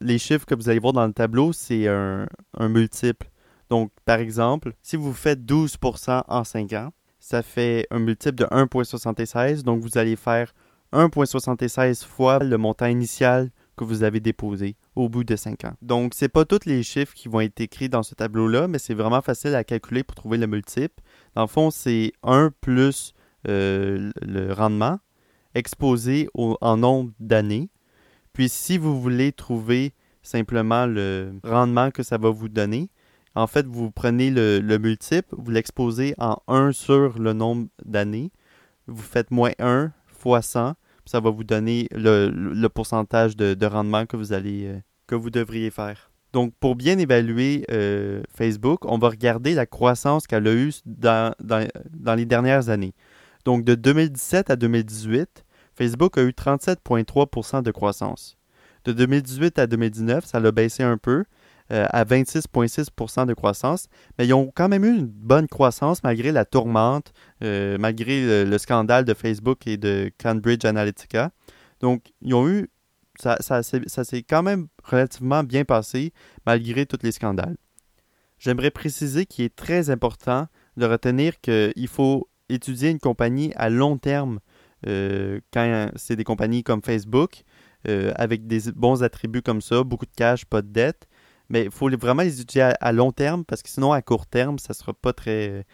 les 0.00 0.18
chiffres 0.18 0.46
que 0.46 0.54
vous 0.54 0.68
allez 0.68 0.78
voir 0.78 0.92
dans 0.92 1.06
le 1.06 1.12
tableau, 1.12 1.52
c'est 1.52 1.88
un, 1.88 2.28
un, 2.56 2.68
multiple. 2.68 3.28
Donc, 3.70 3.90
par 4.04 4.20
exemple, 4.20 4.72
si 4.82 4.94
vous 4.94 5.12
faites 5.12 5.40
12% 5.40 6.22
en 6.28 6.44
5 6.44 6.72
ans, 6.74 6.92
ça 7.18 7.42
fait 7.42 7.86
un 7.90 7.98
multiple 7.98 8.36
de 8.36 8.44
1,76. 8.44 9.62
Donc, 9.62 9.80
vous 9.80 9.98
allez 9.98 10.14
faire 10.16 10.52
1,76 10.92 12.04
fois 12.04 12.38
le 12.40 12.58
montant 12.58 12.86
initial 12.86 13.50
que 13.76 13.84
vous 13.84 14.02
avez 14.02 14.20
déposé 14.20 14.76
au 14.94 15.08
bout 15.08 15.24
de 15.24 15.36
5 15.36 15.64
ans. 15.64 15.74
Donc, 15.80 16.14
ce 16.14 16.24
n'est 16.24 16.28
pas 16.28 16.44
tous 16.44 16.66
les 16.66 16.82
chiffres 16.82 17.14
qui 17.14 17.28
vont 17.28 17.40
être 17.40 17.60
écrits 17.60 17.88
dans 17.88 18.02
ce 18.02 18.14
tableau-là, 18.14 18.68
mais 18.68 18.78
c'est 18.78 18.94
vraiment 18.94 19.22
facile 19.22 19.54
à 19.54 19.64
calculer 19.64 20.02
pour 20.02 20.14
trouver 20.14 20.36
le 20.36 20.46
multiple. 20.46 21.02
Dans 21.34 21.42
le 21.42 21.48
fond, 21.48 21.70
c'est 21.70 22.12
1 22.22 22.50
plus 22.60 23.14
euh, 23.48 24.10
le 24.20 24.52
rendement 24.52 24.98
exposé 25.54 26.28
en 26.34 26.76
nombre 26.76 27.12
d'années. 27.20 27.70
Puis, 28.32 28.48
si 28.48 28.76
vous 28.76 29.00
voulez 29.00 29.32
trouver 29.32 29.94
simplement 30.22 30.86
le 30.86 31.32
rendement 31.42 31.90
que 31.90 32.02
ça 32.02 32.18
va 32.18 32.30
vous 32.30 32.48
donner, 32.48 32.90
en 33.34 33.46
fait, 33.46 33.66
vous 33.66 33.90
prenez 33.90 34.30
le, 34.30 34.60
le 34.60 34.78
multiple, 34.78 35.34
vous 35.38 35.50
l'exposez 35.50 36.14
en 36.18 36.36
1 36.48 36.72
sur 36.72 37.18
le 37.18 37.32
nombre 37.32 37.68
d'années, 37.84 38.30
vous 38.86 39.02
faites 39.02 39.30
moins 39.30 39.52
1 39.58 39.92
fois 40.06 40.42
100, 40.42 40.74
ça 41.10 41.18
va 41.18 41.30
vous 41.30 41.42
donner 41.42 41.88
le, 41.90 42.68
pourcentage 42.68 43.36
de, 43.36 43.66
rendement 43.66 44.06
que 44.06 44.16
vous 44.16 44.32
allez 44.32 44.66
euh, 44.66 44.78
que 45.08 45.16
vous 45.16 45.30
devriez 45.30 45.72
faire. 45.72 46.12
Donc, 46.32 46.54
pour 46.60 46.76
bien 46.76 46.98
évaluer 46.98 47.64
euh, 47.72 48.22
Facebook, 48.32 48.84
on 48.84 48.96
va 48.96 49.08
regarder 49.08 49.54
la 49.54 49.66
croissance 49.66 50.28
qu'elle 50.28 50.46
a 50.46 50.54
eue 50.54 50.72
dans, 50.86 51.34
dans, 51.40 52.14
les 52.14 52.26
dernières 52.26 52.68
années. 52.68 52.94
Donc, 53.44 53.64
de 53.64 53.74
2017 53.74 54.50
à 54.50 54.56
2018, 54.56 55.44
Facebook 55.74 56.16
a 56.16 56.22
eu 56.22 56.30
37,3% 56.30 57.64
de 57.64 57.72
croissance. 57.72 58.38
De 58.84 58.92
2018 58.92 59.58
à 59.58 59.66
2019, 59.66 60.24
ça 60.24 60.38
l'a 60.38 60.52
baissé 60.52 60.84
un 60.84 60.96
peu, 60.96 61.24
euh, 61.72 61.86
à 61.90 62.04
26,6% 62.04 63.26
de 63.26 63.34
croissance, 63.34 63.86
mais 64.18 64.26
ils 64.26 64.34
ont 64.34 64.50
quand 64.52 64.68
même 64.68 64.84
eu 64.84 64.88
une 64.88 65.06
bonne 65.06 65.46
croissance 65.46 66.02
malgré 66.02 66.32
la 66.32 66.44
tourmente, 66.44 67.12
euh, 67.44 67.78
malgré 67.78 68.44
le, 68.44 68.58
scandale 68.58 69.04
de 69.04 69.14
Facebook 69.14 69.68
et 69.68 69.76
de 69.76 70.10
Cambridge 70.20 70.64
Analytica. 70.64 71.30
Donc, 71.78 72.12
ils 72.22 72.34
ont 72.34 72.48
eu 72.48 72.70
ça, 73.20 73.62
s'est 73.62 74.22
quand 74.28 74.42
même 74.42 74.66
relativement 74.82 75.44
bien 75.44 75.64
passé 75.64 76.12
malgré 76.44 76.86
tous 76.86 76.98
les 77.04 77.12
scandales. 77.12 77.56
J'aimerais 78.40 78.72
préciser 78.72 79.24
qu'il 79.24 79.44
est 79.44 79.54
très 79.54 79.90
important 79.90 80.48
de 80.76 80.86
retenir 80.86 81.40
qu'il 81.40 81.88
faut 81.88 82.28
étudier 82.48 82.90
une 82.90 82.98
compagnie 82.98 83.52
à 83.54 83.70
long 83.70 83.96
terme 83.96 84.40
euh, 84.88 85.38
quand 85.52 85.90
c'est 85.94 86.16
des 86.16 86.24
compagnies 86.24 86.64
comme 86.64 86.82
Facebook, 86.82 87.44
avec 87.84 88.48
des 88.48 88.72
bons 88.72 89.04
attributs 89.04 89.40
comme 89.40 89.60
ça, 89.60 89.84
beaucoup 89.84 90.04
de 90.04 90.14
cash, 90.16 90.44
pas 90.44 90.62
de 90.62 90.68
dette. 90.68 91.06
Mais 91.50 91.64
il 91.64 91.70
faut 91.70 91.90
vraiment 91.90 92.22
les 92.22 92.40
étudier 92.40 92.72
à, 92.80 92.92
long 92.92 93.12
terme 93.12 93.44
parce 93.44 93.62
que 93.62 93.68
sinon, 93.68 93.92
à 93.92 94.02
court 94.02 94.26
terme, 94.26 94.58
ça 94.58 94.72
sera 94.72 94.94
pas 94.94 95.12
très. 95.12 95.66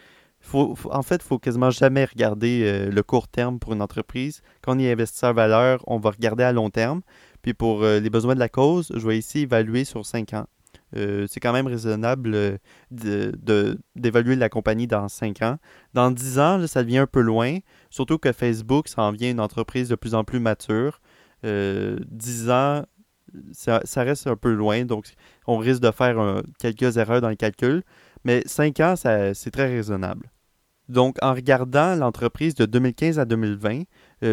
en 0.52 1.02
fait, 1.02 1.16
il 1.16 1.22
faut 1.22 1.38
quasiment 1.38 1.70
jamais 1.70 2.04
regarder 2.04 2.62
euh, 2.64 2.90
le 2.90 3.02
court 3.02 3.28
terme 3.28 3.58
pour 3.58 3.72
une 3.72 3.82
entreprise. 3.82 4.42
Quand 4.62 4.76
on 4.76 4.78
est 4.78 4.90
investisseur 4.90 5.34
valeur, 5.34 5.84
on 5.86 5.98
va 5.98 6.10
regarder 6.10 6.44
à 6.44 6.52
long 6.52 6.70
terme. 6.70 7.02
Puis 7.42 7.54
pour 7.54 7.84
les 7.84 8.10
besoins 8.10 8.34
de 8.34 8.40
la 8.40 8.48
cause, 8.48 8.90
je 8.92 9.06
vais 9.06 9.18
ici 9.18 9.40
évaluer 9.40 9.84
sur 9.84 10.04
5 10.04 10.34
ans. 10.34 10.46
Euh, 10.94 11.26
c'est 11.28 11.40
quand 11.40 11.52
même 11.52 11.66
raisonnable 11.66 12.32
euh, 12.34 13.32
d'évaluer 13.94 14.36
la 14.36 14.48
compagnie 14.48 14.86
dans 14.86 15.08
5 15.08 15.42
ans. 15.42 15.58
Dans 15.94 16.10
10 16.10 16.38
ans, 16.38 16.66
ça 16.66 16.82
devient 16.82 16.98
un 16.98 17.06
peu 17.06 17.20
loin, 17.20 17.58
surtout 17.90 18.18
que 18.18 18.32
Facebook 18.32 18.88
s'en 18.88 19.10
vient 19.10 19.30
une 19.30 19.40
entreprise 19.40 19.88
de 19.88 19.94
plus 19.94 20.14
en 20.14 20.24
plus 20.24 20.40
mature. 20.40 21.00
10 21.42 21.48
euh, 21.48 21.98
ans, 22.50 22.84
ça, 23.52 23.80
reste 23.96 24.26
un 24.26 24.36
peu 24.36 24.52
loin, 24.52 24.84
donc 24.84 25.06
on 25.46 25.58
risque 25.58 25.80
de 25.82 25.90
faire 25.90 26.42
quelques 26.58 26.96
erreurs 26.96 27.20
dans 27.20 27.28
les 27.28 27.36
calculs, 27.36 27.82
mais 28.24 28.42
5 28.46 28.80
ans, 28.80 28.94
c'est 28.96 29.50
très 29.50 29.68
raisonnable. 29.68 30.30
Donc, 30.88 31.16
en 31.20 31.34
regardant 31.34 31.96
l'entreprise 31.96 32.54
de 32.54 32.64
2015 32.64 33.18
à 33.18 33.24
2020, 33.24 33.82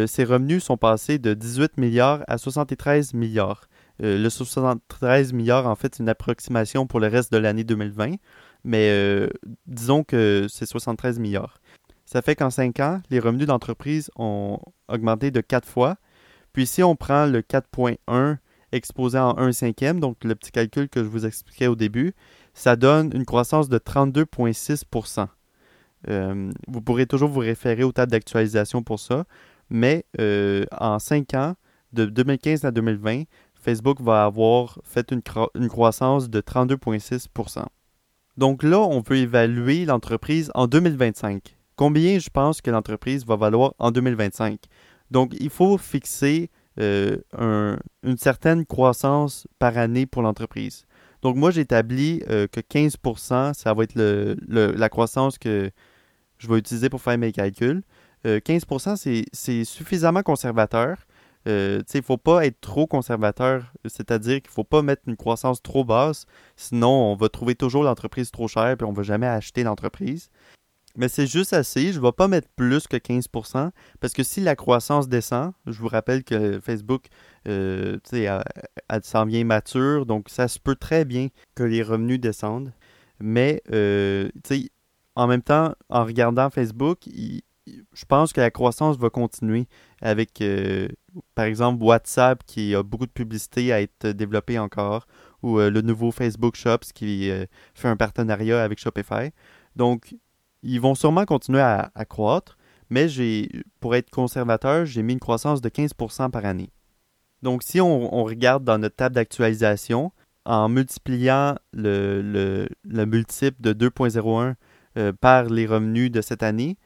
ses 0.06 0.24
revenus 0.24 0.62
sont 0.62 0.76
passés 0.76 1.18
de 1.18 1.34
18 1.34 1.78
milliards 1.78 2.22
à 2.28 2.38
73 2.38 3.14
milliards. 3.14 3.68
Euh, 4.02 4.18
le 4.18 4.28
73 4.28 5.32
milliards, 5.32 5.66
en 5.66 5.76
fait, 5.76 5.94
c'est 5.94 6.02
une 6.02 6.08
approximation 6.08 6.86
pour 6.86 7.00
le 7.00 7.06
reste 7.06 7.32
de 7.32 7.38
l'année 7.38 7.64
2020, 7.64 8.14
mais 8.64 8.90
euh, 8.90 9.28
disons 9.66 10.02
que 10.02 10.46
c'est 10.48 10.66
73 10.66 11.18
milliards. 11.18 11.60
Ça 12.04 12.20
fait 12.22 12.34
qu'en 12.34 12.50
5 12.50 12.80
ans, 12.80 13.00
les 13.10 13.18
revenus 13.18 13.46
d'entreprise 13.46 14.10
ont 14.16 14.58
augmenté 14.88 15.30
de 15.30 15.40
4 15.40 15.66
fois. 15.66 15.96
Puis 16.52 16.66
si 16.66 16.82
on 16.82 16.96
prend 16.96 17.26
le 17.26 17.40
4.1 17.40 18.36
exposé 18.74 19.18
en 19.18 19.36
1 19.38 19.52
cinquième, 19.52 20.00
donc 20.00 20.22
le 20.24 20.34
petit 20.34 20.52
calcul 20.52 20.88
que 20.88 21.02
je 21.02 21.08
vous 21.08 21.26
expliquais 21.26 21.66
au 21.66 21.76
début, 21.76 22.14
ça 22.54 22.76
donne 22.76 23.10
une 23.14 23.24
croissance 23.24 23.68
de 23.68 23.78
32,6% 23.78 25.26
euh, 26.08 26.52
Vous 26.68 26.80
pourrez 26.80 27.06
toujours 27.06 27.28
vous 27.28 27.40
référer 27.40 27.84
au 27.84 27.92
table 27.92 28.12
d'actualisation 28.12 28.82
pour 28.82 29.00
ça, 29.00 29.24
mais 29.70 30.04
en 30.72 30.98
5 30.98 31.34
ans, 31.34 31.54
de 31.94 32.06
2015 32.06 32.64
à 32.64 32.70
2020, 32.70 33.22
Facebook 33.54 34.00
va 34.02 34.26
avoir 34.26 34.78
fait 34.84 35.10
une, 35.10 35.68
croissance 35.68 36.28
de 36.28 36.40
32,6% 36.40 37.64
Donc 38.36 38.62
là, 38.62 38.80
on 38.80 39.02
peut 39.02 39.16
évaluer 39.16 39.86
l'entreprise 39.86 40.50
en 40.54 40.66
2025. 40.66 41.56
Combien 41.76 42.18
je 42.18 42.28
pense 42.28 42.60
que 42.60 42.70
l'entreprise 42.70 43.24
va 43.24 43.36
valoir 43.36 43.74
en 43.78 43.90
2025? 43.90 44.60
Donc, 45.10 45.34
il 45.40 45.48
faut 45.48 45.78
fixer 45.78 46.50
euh, 46.80 47.18
une 48.02 48.18
certaine 48.18 48.66
croissance 48.66 49.46
par 49.58 49.78
année 49.78 50.06
pour 50.06 50.22
l'entreprise. 50.22 50.86
Donc, 51.22 51.36
moi, 51.36 51.50
j'établis 51.50 52.22
euh, 52.28 52.46
que 52.46 52.60
15% 52.60 53.54
ça 53.54 53.74
va 53.74 53.84
être 53.84 53.94
la 53.96 54.88
croissance 54.88 55.38
que 55.38 55.70
je 56.38 56.48
vais 56.48 56.58
utiliser 56.58 56.88
pour 56.88 57.00
faire 57.00 57.18
mes 57.18 57.32
calculs. 57.32 57.82
15% 58.24 59.06
euh, 59.06 59.22
c'est 59.32 59.64
suffisamment 59.64 60.22
conservateur 60.22 61.06
il 61.46 61.84
ne 61.94 62.02
faut 62.02 62.16
pas 62.16 62.46
être 62.46 62.60
trop 62.60 62.86
conservateur, 62.86 63.72
c'est-à-dire 63.84 64.40
qu'il 64.40 64.50
ne 64.50 64.54
faut 64.54 64.64
pas 64.64 64.82
mettre 64.82 65.02
une 65.06 65.16
croissance 65.16 65.62
trop 65.62 65.84
basse, 65.84 66.26
sinon 66.56 66.88
on 66.88 67.16
va 67.16 67.28
trouver 67.28 67.54
toujours 67.54 67.84
l'entreprise 67.84 68.30
trop 68.30 68.48
chère 68.48 68.76
et 68.80 68.84
on 68.84 68.92
ne 68.92 68.96
va 68.96 69.02
jamais 69.02 69.26
acheter 69.26 69.62
l'entreprise. 69.62 70.30
Mais 70.96 71.08
c'est 71.08 71.26
juste 71.26 71.52
assez, 71.52 71.92
je 71.92 71.98
ne 71.98 72.04
vais 72.04 72.12
pas 72.12 72.28
mettre 72.28 72.48
plus 72.54 72.86
que 72.86 72.96
15%, 72.96 73.70
parce 74.00 74.12
que 74.12 74.22
si 74.22 74.40
la 74.40 74.54
croissance 74.54 75.08
descend, 75.08 75.52
je 75.66 75.78
vous 75.80 75.88
rappelle 75.88 76.22
que 76.22 76.60
Facebook, 76.60 77.06
euh, 77.48 77.98
s'en 79.02 79.24
vient 79.26 79.44
mature, 79.44 80.06
donc 80.06 80.28
ça 80.28 80.46
se 80.46 80.58
peut 80.60 80.76
très 80.76 81.04
bien 81.04 81.28
que 81.56 81.64
les 81.64 81.82
revenus 81.82 82.20
descendent. 82.20 82.72
Mais, 83.18 83.62
euh, 83.72 84.28
en 85.16 85.26
même 85.26 85.42
temps, 85.42 85.74
en 85.88 86.04
regardant 86.04 86.48
Facebook, 86.50 87.08
je 87.66 88.04
pense 88.06 88.32
que 88.32 88.40
la 88.40 88.50
croissance 88.50 88.98
va 88.98 89.10
continuer 89.10 89.66
avec, 90.00 90.40
euh, 90.40 90.88
par 91.34 91.46
exemple, 91.46 91.82
WhatsApp 91.82 92.42
qui 92.44 92.74
a 92.74 92.82
beaucoup 92.82 93.06
de 93.06 93.12
publicité 93.12 93.72
à 93.72 93.80
être 93.80 94.08
développé 94.08 94.58
encore, 94.58 95.06
ou 95.42 95.58
euh, 95.58 95.70
le 95.70 95.80
nouveau 95.80 96.10
Facebook 96.10 96.56
Shops 96.56 96.92
qui 96.94 97.30
euh, 97.30 97.46
fait 97.74 97.88
un 97.88 97.96
partenariat 97.96 98.62
avec 98.62 98.78
Shopify. 98.78 99.30
Donc, 99.76 100.14
ils 100.64 100.80
vont 100.80 100.94
sûrement 100.94 101.24
continuer 101.24 101.60
à, 101.60 101.90
croître, 102.08 102.56
mais 102.90 103.06
pour 103.80 103.94
être 103.94 104.10
conservateur, 104.10 104.84
j'ai 104.84 105.02
mis 105.02 105.12
une 105.12 105.20
croissance 105.20 105.60
de 105.60 105.68
15% 105.68 106.30
par 106.30 106.44
année. 106.44 106.70
Donc, 107.42 107.62
si 107.62 107.80
on, 107.80 108.24
regarde 108.24 108.64
dans 108.64 108.78
notre 108.78 108.96
table 108.96 109.14
d'actualisation, 109.14 110.12
en 110.44 110.68
multipliant 110.68 111.54
le, 111.72 112.68
le 112.84 113.06
multiple 113.06 113.60
de 113.60 113.72
2.01 113.88 114.54
par 115.20 115.44
les 115.44 115.66
revenus 115.66 116.10
de 116.10 116.20
cette 116.20 116.42
année, 116.42 116.76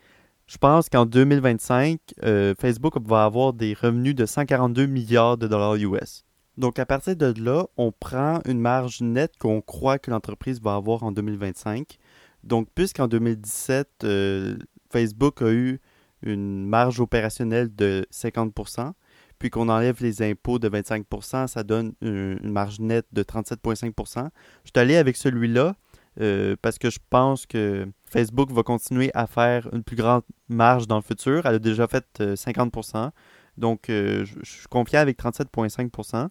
je 0.48 0.56
pense 0.56 0.88
qu'en 0.88 1.04
2025, 1.04 2.00
euh, 2.24 2.54
Facebook 2.58 2.94
va 3.06 3.24
avoir 3.24 3.52
des 3.52 3.74
revenus 3.74 4.14
de 4.14 4.24
142 4.24 4.86
milliards 4.86 5.36
de 5.36 5.46
dollars 5.46 5.74
US. 5.74 6.24
Donc 6.56 6.78
à 6.78 6.86
partir 6.86 7.14
de 7.16 7.34
là, 7.38 7.66
on 7.76 7.92
prend 7.92 8.40
une 8.46 8.58
marge 8.58 9.02
nette 9.02 9.36
qu'on 9.36 9.60
croit 9.60 9.98
que 9.98 10.10
l'entreprise 10.10 10.62
va 10.62 10.74
avoir 10.74 11.02
en 11.02 11.12
2025. 11.12 11.98
Donc 12.44 12.68
puisqu'en 12.74 13.08
2017, 13.08 13.88
euh, 14.04 14.56
Facebook 14.90 15.42
a 15.42 15.50
eu 15.50 15.80
une 16.22 16.66
marge 16.66 17.00
opérationnelle 17.00 17.74
de 17.74 18.06
50%, 18.12 18.92
puis 19.38 19.50
qu'on 19.50 19.68
enlève 19.68 19.96
les 20.00 20.22
impôts 20.22 20.58
de 20.58 20.68
25%, 20.68 21.46
ça 21.46 21.62
donne 21.62 21.92
une, 22.00 22.38
marge 22.42 22.80
nette 22.80 23.06
de 23.12 23.22
37,5%. 23.22 24.28
Je 24.64 24.70
suis 24.70 24.72
allé 24.74 24.96
avec 24.96 25.16
celui-là 25.16 25.76
euh, 26.20 26.56
parce 26.60 26.78
que 26.78 26.90
je 26.90 26.98
pense 27.10 27.46
que 27.46 27.86
Facebook 28.06 28.50
va 28.50 28.64
continuer 28.64 29.10
à 29.14 29.28
faire 29.28 29.68
une 29.72 29.84
plus 29.84 29.96
grande 29.96 30.22
marge 30.48 30.88
dans 30.88 30.96
le 30.96 31.02
futur. 31.02 31.46
Elle 31.46 31.56
a 31.56 31.58
déjà 31.60 31.86
fait 31.86 32.04
50%. 32.18 32.96
Euh, 32.96 33.10
Donc, 33.56 33.84
je, 33.88 34.24
suis 34.42 34.66
confiant 34.68 35.00
avec 35.00 35.18
37,5%. 35.18 36.28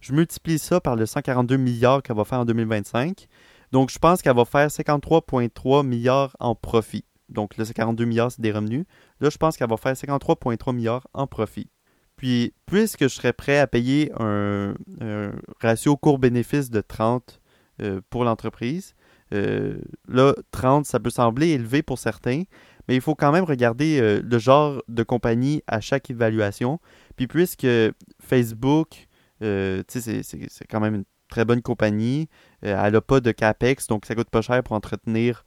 Je 0.00 0.12
multiplie 0.12 0.58
ça 0.58 0.80
par 0.80 0.96
le 0.96 1.04
142 1.04 1.56
milliards 1.56 2.02
qu'elle 2.02 2.16
va 2.16 2.24
faire 2.24 2.40
en 2.40 2.44
2025. 2.44 3.26
Donc, 3.72 3.90
je 3.90 3.98
pense 3.98 4.22
qu'elle 4.22 4.36
va 4.36 4.44
faire 4.44 4.68
53,3 4.68 5.86
milliards 5.86 6.36
en 6.40 6.54
profit. 6.54 7.04
Donc, 7.28 7.56
le 7.56 7.64
52 7.64 8.04
milliards, 8.04 8.32
c'est 8.32 8.40
des 8.42 8.52
revenus. 8.52 8.84
Là, 9.20 9.30
je 9.30 9.36
pense 9.36 9.56
qu'elle 9.56 9.68
va 9.68 9.76
faire 9.76 9.94
53,3 9.94 10.74
milliards 10.74 11.06
en 11.12 11.26
profit. 11.26 11.68
Puis, 12.16 12.54
puisque 12.66 13.02
je 13.02 13.08
serais 13.08 13.32
prêt 13.32 13.58
à 13.58 13.66
payer 13.66 14.10
un, 14.18 14.74
ratio 15.60 15.96
court-bénéfice 15.96 16.70
de 16.70 16.80
30 16.80 17.40
pour 18.08 18.24
l'entreprise, 18.24 18.94
euh, 19.34 19.78
là, 20.08 20.34
30, 20.52 20.86
ça 20.86 21.00
peut 21.00 21.10
sembler 21.10 21.48
élevé 21.48 21.82
pour 21.82 21.98
certains, 21.98 22.44
mais 22.88 22.94
il 22.94 23.00
faut 23.00 23.14
quand 23.14 23.32
même 23.32 23.44
regarder 23.44 24.00
euh, 24.00 24.20
le 24.22 24.38
genre 24.38 24.82
de 24.88 25.02
compagnie 25.02 25.62
à 25.66 25.80
chaque 25.80 26.10
évaluation. 26.10 26.80
Puis 27.16 27.26
puisque 27.26 27.66
Facebook, 28.20 29.08
euh, 29.42 29.82
c'est 29.88 30.66
quand 30.70 30.80
même 30.80 30.94
une 30.94 31.04
très 31.28 31.44
bonne 31.44 31.62
compagnie, 31.62 32.28
elle 32.62 32.92
n'a 32.92 33.00
pas 33.00 33.20
de 33.20 33.32
CAPEX, 33.32 33.86
donc 33.86 34.06
ça 34.06 34.14
coûte 34.14 34.30
pas 34.30 34.42
cher 34.42 34.62
pour 34.62 34.76
entretenir 34.76 35.44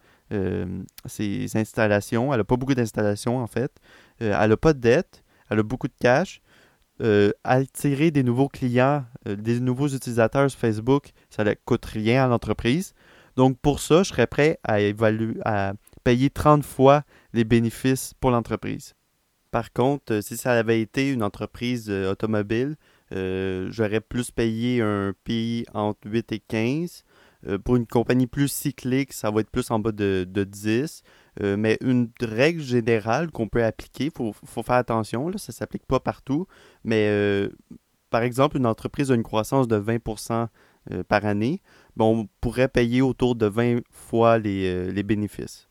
ses 1.05 1.47
installations. 1.55 2.31
Elle 2.33 2.39
n'a 2.39 2.43
pas 2.43 2.55
beaucoup 2.55 2.75
d'installations 2.75 3.39
en 3.39 3.47
fait. 3.47 3.71
elle 4.19 4.49
n'a 4.49 4.57
pas 4.57 4.73
de 4.73 4.79
dette, 4.79 5.23
elle 5.49 5.59
a 5.59 5.63
beaucoup 5.63 5.87
de 5.87 5.93
cash. 5.99 6.41
attirer 7.43 8.11
des 8.11 8.23
nouveaux 8.23 8.49
clients, 8.49 9.05
des 9.25 9.59
nouveaux 9.59 9.87
utilisateurs 9.87 10.49
sur 10.51 10.59
Facebook, 10.59 11.11
ça 11.29 11.43
ne 11.43 11.53
coûte 11.65 11.85
rien 11.85 12.25
à 12.25 12.27
l'entreprise. 12.27 12.93
Donc 13.39 13.57
pour 13.57 13.79
ça, 13.79 14.03
je 14.03 14.09
serais 14.09 14.27
prêt 14.27 14.59
à, 14.63 15.73
payer 16.03 16.29
30 16.29 16.63
fois 16.63 17.03
les 17.31 17.45
bénéfices 17.45 18.13
pour 18.19 18.31
l'entreprise. 18.31 18.95
Par 19.49 19.71
contre, 19.71 20.15
euh, 20.15 20.21
si 20.21 20.35
ça 20.35 20.51
avait 20.51 20.81
été 20.81 21.09
une 21.09 21.23
entreprise 21.23 21.89
euh, 21.89 22.11
automobile, 22.11 22.75
euh, 22.75 22.75
j'aurais 23.11 24.01
plus 24.01 24.31
payé 24.31 24.81
un 24.81 25.13
prix 25.23 25.65
entre 25.73 25.99
8 26.05 26.31
et 26.31 26.39
15. 26.39 27.03
pour 27.63 27.75
une 27.75 27.87
compagnie 27.87 28.27
plus 28.27 28.49
cyclique, 28.49 29.13
ça 29.13 29.31
va 29.31 29.41
être 29.41 29.49
plus 29.49 29.71
en 29.71 29.79
bas 29.79 29.91
de, 29.91 30.25
10. 30.25 31.03
mais 31.41 31.77
une 31.81 32.09
règle 32.21 32.61
générale 32.61 33.31
qu'on 33.31 33.47
peut 33.47 33.63
appliquer, 33.63 34.05
il 34.05 34.11
faut, 34.11 34.63
faire 34.63 34.75
attention, 34.75 35.29
là, 35.29 35.37
ça 35.37 35.51
ne 35.51 35.55
s'applique 35.55 35.85
pas 35.85 35.99
partout. 35.99 36.47
Mais 36.83 37.49
par 38.09 38.23
exemple, 38.23 38.57
une 38.57 38.65
entreprise 38.65 39.11
a 39.11 39.15
une 39.15 39.23
croissance 39.23 39.67
de 39.67 39.79
20% 39.79 40.47
par 41.07 41.25
année 41.25 41.61
on 42.05 42.27
pourrait 42.41 42.67
payer 42.67 43.01
autour 43.01 43.35
de 43.35 43.45
20 43.45 43.81
fois 43.91 44.39
euh, 44.39 44.91
les, 44.91 45.03
bénéfices. 45.03 45.67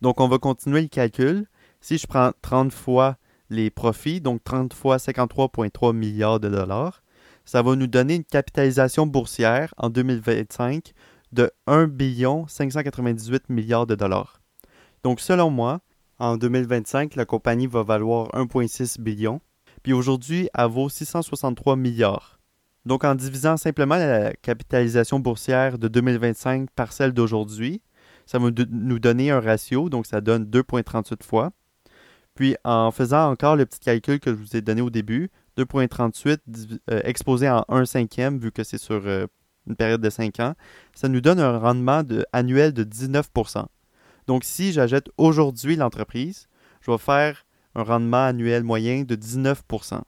Donc, 0.00 0.20
on 0.20 0.28
va 0.28 0.38
continuer 0.38 0.82
le 0.82 0.88
calcul. 0.88 1.46
Si 1.80 1.98
je 1.98 2.06
prends 2.06 2.32
30 2.42 2.72
fois 2.72 3.16
les 3.50 3.70
profits, 3.70 4.20
donc 4.20 4.42
30 4.44 4.72
fois 4.74 4.96
53,3 4.96 5.94
milliards 5.94 6.40
de 6.40 6.48
dollars, 6.48 7.02
ça 7.44 7.62
va 7.62 7.76
nous 7.76 7.86
donner 7.86 8.16
une 8.16 8.24
capitalisation 8.24 9.06
boursière 9.06 9.72
en 9.78 9.90
2025 9.90 10.92
de 11.32 11.50
1 11.66 11.88
598 12.46 13.48
milliards 13.48 13.86
de 13.86 13.94
dollars. 13.94 14.40
Donc 15.02 15.20
selon 15.20 15.50
moi, 15.50 15.80
en 16.18 16.36
2025, 16.36 17.14
la 17.14 17.24
compagnie 17.24 17.66
va 17.66 17.82
valoir 17.82 18.28
1,6 18.34 19.00
billion, 19.00 19.40
puis 19.82 19.92
aujourd'hui, 19.92 20.48
elle 20.54 20.68
vaut 20.68 20.88
663 20.88 21.76
milliards. 21.76 22.38
Donc 22.84 23.04
en 23.04 23.14
divisant 23.14 23.56
simplement 23.56 23.96
la 23.96 24.32
capitalisation 24.32 25.20
boursière 25.20 25.78
de 25.78 25.88
2025 25.88 26.70
par 26.70 26.92
celle 26.92 27.12
d'aujourd'hui, 27.12 27.82
ça 28.26 28.38
va 28.38 28.50
nous 28.70 28.98
donner 28.98 29.30
un 29.30 29.40
ratio, 29.40 29.88
donc 29.88 30.06
ça 30.06 30.20
donne 30.20 30.44
2,38 30.44 31.22
fois. 31.22 31.50
Puis 32.38 32.54
en 32.62 32.92
faisant 32.92 33.32
encore 33.32 33.56
le 33.56 33.66
petit 33.66 33.80
calcul 33.80 34.20
que 34.20 34.30
je 34.30 34.36
vous 34.36 34.56
ai 34.56 34.60
donné 34.60 34.80
au 34.80 34.90
début, 34.90 35.28
2,38 35.56 36.38
euh, 36.88 37.00
exposé 37.02 37.50
en 37.50 37.64
1 37.68 37.84
cinquième, 37.84 38.38
vu 38.38 38.52
que 38.52 38.62
c'est 38.62 38.78
sur 38.78 39.02
euh, 39.06 39.26
une 39.66 39.74
période 39.74 40.00
de 40.00 40.08
5 40.08 40.38
ans, 40.38 40.54
ça 40.94 41.08
nous 41.08 41.20
donne 41.20 41.40
un 41.40 41.58
rendement 41.58 42.04
annuel 42.32 42.72
de 42.72 42.84
19% 42.84 43.64
Donc 44.28 44.44
si 44.44 44.70
j'achète 44.70 45.08
aujourd'hui 45.16 45.74
l'entreprise, 45.74 46.46
je 46.80 46.92
vais 46.92 46.98
faire 46.98 47.44
un 47.74 47.82
rendement 47.82 48.26
annuel 48.26 48.62
moyen 48.62 49.02
de 49.02 49.16
19% 49.16 50.00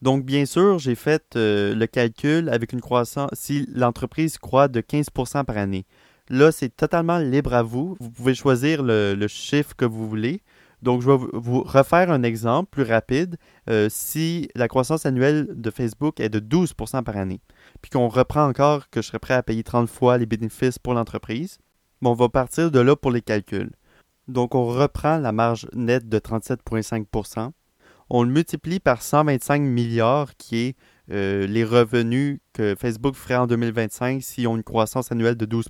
donc, 0.00 0.24
bien 0.24 0.46
sûr, 0.46 0.78
j'ai 0.78 0.94
fait 0.94 1.24
euh, 1.34 1.74
le 1.74 1.86
calcul 1.88 2.48
avec 2.50 2.72
une 2.72 2.80
croissance, 2.80 3.30
si 3.32 3.66
l'entreprise 3.74 4.38
croît 4.38 4.68
de 4.68 4.80
15% 4.80 5.44
par 5.44 5.56
année. 5.58 5.86
Là, 6.28 6.52
c'est 6.52 6.68
totalement 6.68 7.18
libre 7.18 7.52
à 7.52 7.64
vous. 7.64 7.96
Vous 7.98 8.08
pouvez 8.08 8.36
choisir 8.36 8.84
le 8.84 9.26
chiffre 9.26 9.74
que 9.76 9.84
vous 9.84 10.08
voulez. 10.08 10.40
Donc, 10.82 11.02
je 11.02 11.10
vais 11.10 11.18
vous 11.32 11.62
refaire 11.62 12.10
un 12.10 12.22
exemple 12.22 12.70
plus 12.70 12.84
rapide. 12.84 13.36
Euh, 13.68 13.88
si 13.90 14.48
la 14.54 14.68
croissance 14.68 15.06
annuelle 15.06 15.48
de 15.50 15.70
Facebook 15.70 16.20
est 16.20 16.28
de 16.28 16.40
12% 16.40 17.02
par 17.02 17.16
année, 17.16 17.40
puis 17.82 17.90
qu'on 17.90 18.08
reprend 18.08 18.46
encore 18.46 18.88
que 18.90 19.02
je 19.02 19.08
serais 19.08 19.18
prêt 19.18 19.34
à 19.34 19.42
payer 19.42 19.62
30 19.62 19.88
fois 19.88 20.18
les 20.18 20.26
bénéfices 20.26 20.78
pour 20.78 20.94
l'entreprise, 20.94 21.58
bon, 22.00 22.10
on 22.10 22.14
va 22.14 22.28
partir 22.28 22.70
de 22.70 22.80
là 22.80 22.94
pour 22.96 23.10
les 23.10 23.22
calculs. 23.22 23.70
Donc, 24.28 24.54
on 24.54 24.66
reprend 24.66 25.18
la 25.18 25.32
marge 25.32 25.66
nette 25.72 26.08
de 26.08 26.18
37,5% 26.18 27.52
on 28.10 28.22
le 28.22 28.30
multiplie 28.30 28.80
par 28.80 29.02
125 29.02 29.60
milliards, 29.60 30.36
qui 30.36 30.56
est 30.58 30.76
euh, 31.10 31.46
les 31.46 31.64
revenus 31.64 32.40
que 32.52 32.74
Facebook 32.78 33.14
ferait 33.14 33.36
en 33.36 33.46
2025 33.46 34.22
s'ils 34.22 34.48
ont 34.48 34.56
une 34.56 34.62
croissance 34.62 35.12
annuelle 35.12 35.36
de 35.36 35.44
12 35.44 35.66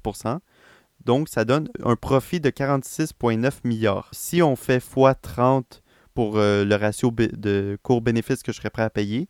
donc, 1.09 1.31
ça 1.31 1.47
donne 1.47 1.71
un 1.83 1.97
profit 1.97 2.39
de 2.39 2.51
46,9 2.51 3.61
milliards. 3.65 4.11
Si 4.13 4.43
on 4.43 4.57
fait 4.57 4.77
x30 4.77 5.81
pour 6.13 6.37
euh, 6.37 6.67
le 6.67 6.75
ratio 6.75 7.11
de 7.11 7.79
cours-bénéfice 7.83 8.43
que 8.43 8.53
je 8.53 8.59
serais 8.59 8.69
prêt 8.69 8.83
à 8.83 8.91
payer, 8.91 9.27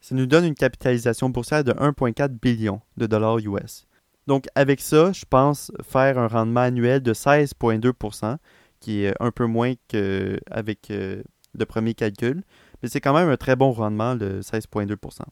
ça 0.00 0.14
nous 0.14 0.24
donne 0.24 0.46
une 0.46 0.54
capitalisation 0.54 1.28
boursière 1.28 1.64
de 1.64 1.72
1,4 1.72 2.28
billion 2.28 2.80
de 2.96 3.04
dollars 3.04 3.40
US. 3.40 3.84
Donc, 4.26 4.46
avec 4.54 4.80
ça, 4.80 5.12
je 5.12 5.26
pense 5.28 5.70
faire 5.82 6.18
un 6.18 6.28
rendement 6.28 6.62
annuel 6.62 7.02
de 7.02 7.12
16,2% 7.12 8.38
qui 8.80 9.04
est 9.04 9.12
un 9.20 9.30
peu 9.30 9.44
moins 9.44 9.74
qu'avec 9.88 10.90
euh, 10.90 11.22
le 11.52 11.66
premier 11.66 11.92
calcul, 11.92 12.42
mais 12.82 12.88
c'est 12.88 13.02
quand 13.02 13.12
même 13.12 13.28
un 13.28 13.36
très 13.36 13.54
bon 13.54 13.72
rendement 13.72 14.16
de 14.16 14.40
16,2% 14.40 15.24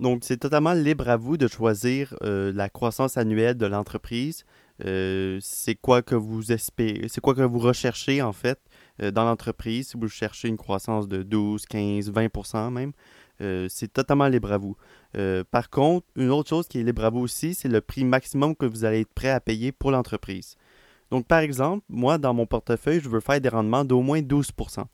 donc, 0.00 0.24
c'est 0.24 0.38
totalement 0.38 0.72
libre 0.72 1.08
à 1.08 1.16
vous 1.16 1.36
de 1.36 1.46
choisir 1.46 2.14
euh, 2.22 2.52
la 2.52 2.68
croissance 2.68 3.16
annuelle 3.16 3.56
de 3.56 3.66
l'entreprise. 3.66 4.44
Euh, 4.84 5.38
c'est 5.40 5.76
quoi 5.76 6.02
que 6.02 6.14
vous 6.16 6.50
espérez, 6.50 7.06
c'est 7.08 7.20
quoi 7.20 7.34
que 7.34 7.42
vous 7.42 7.60
recherchez 7.60 8.20
en 8.22 8.32
fait 8.32 8.58
euh, 9.00 9.10
dans 9.10 9.24
l'entreprise? 9.24 9.88
Si 9.88 9.96
vous 9.96 10.08
cherchez 10.08 10.48
une 10.48 10.56
croissance 10.56 11.06
de 11.06 11.22
12, 11.22 11.66
15, 11.66 12.10
20% 12.10 12.72
même, 12.72 12.92
c'est 13.68 13.92
totalement 13.92 14.28
libre 14.28 14.52
à 14.52 14.58
vous. 14.58 14.76
par 15.50 15.68
contre, 15.68 16.06
une 16.16 16.30
autre 16.30 16.48
chose 16.48 16.68
qui 16.68 16.78
est 16.78 16.82
libre 16.82 17.04
à 17.04 17.10
vous 17.10 17.20
aussi, 17.20 17.54
c'est 17.54 17.68
le 17.68 17.80
prix 17.80 18.04
maximum 18.04 18.54
que 18.54 18.64
vous 18.64 18.84
allez 18.84 19.00
être 19.00 19.12
prêt 19.12 19.30
à 19.30 19.40
payer 19.40 19.72
pour 19.72 19.90
l'entreprise. 19.90 20.56
Donc, 21.10 21.26
par 21.26 21.40
exemple, 21.40 21.84
moi, 21.88 22.18
dans 22.18 22.34
mon 22.34 22.46
portefeuille, 22.46 23.00
je 23.00 23.08
veux 23.08 23.20
faire 23.20 23.40
des 23.40 23.48
rendements 23.48 23.84
d'au 23.84 24.00
moins 24.00 24.20
12% 24.20 24.84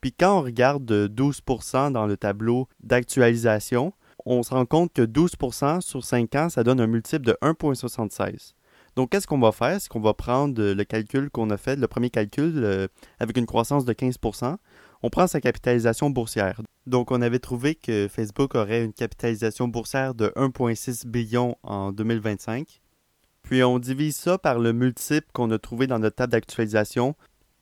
Puis 0.00 0.12
quand 0.12 0.38
on 0.38 0.42
regarde 0.42 0.90
12% 0.90 1.92
dans 1.92 2.06
le 2.06 2.16
tableau 2.16 2.68
d'actualisation, 2.82 3.92
on 4.26 4.42
se 4.42 4.50
rend 4.50 4.66
compte 4.66 4.92
que 4.92 5.02
12% 5.02 5.80
sur 5.80 6.04
5 6.04 6.34
ans, 6.34 6.48
ça 6.48 6.62
donne 6.62 6.80
un 6.80 6.86
multiple 6.86 7.24
de 7.24 7.36
1,76. 7.42 8.54
Donc, 9.00 9.08
qu'est-ce 9.08 9.26
qu'on 9.26 9.38
va 9.38 9.50
faire? 9.50 9.80
C'est 9.80 9.88
qu'on 9.88 9.98
va 9.98 10.12
prendre 10.12 10.62
le 10.62 10.84
calcul 10.84 11.30
qu'on 11.30 11.48
a 11.48 11.56
fait, 11.56 11.76
le 11.76 11.88
premier 11.88 12.10
calcul, 12.10 12.52
euh, 12.62 12.86
avec 13.18 13.38
une 13.38 13.46
croissance 13.46 13.86
de 13.86 13.94
15% 13.94 14.58
on 15.02 15.08
prend 15.08 15.26
sa 15.26 15.40
capitalisation 15.40 16.10
boursière. 16.10 16.60
Donc, 16.84 17.10
on 17.10 17.22
avait 17.22 17.38
trouvé 17.38 17.74
que 17.74 18.08
Facebook 18.08 18.54
aurait 18.54 18.84
une 18.84 18.92
capitalisation 18.92 19.68
boursière 19.68 20.14
de 20.14 20.30
1,6 20.36 21.06
billion 21.06 21.56
en 21.62 21.92
2025. 21.92 22.82
Puis, 23.42 23.62
on 23.62 23.78
divise 23.78 24.16
ça 24.16 24.36
par 24.36 24.58
le 24.58 24.74
multiple 24.74 25.28
qu'on 25.32 25.50
a 25.52 25.58
trouvé 25.58 25.86
dans 25.86 25.98
notre 25.98 26.16
table 26.16 26.32
d'actualisation. 26.32 27.14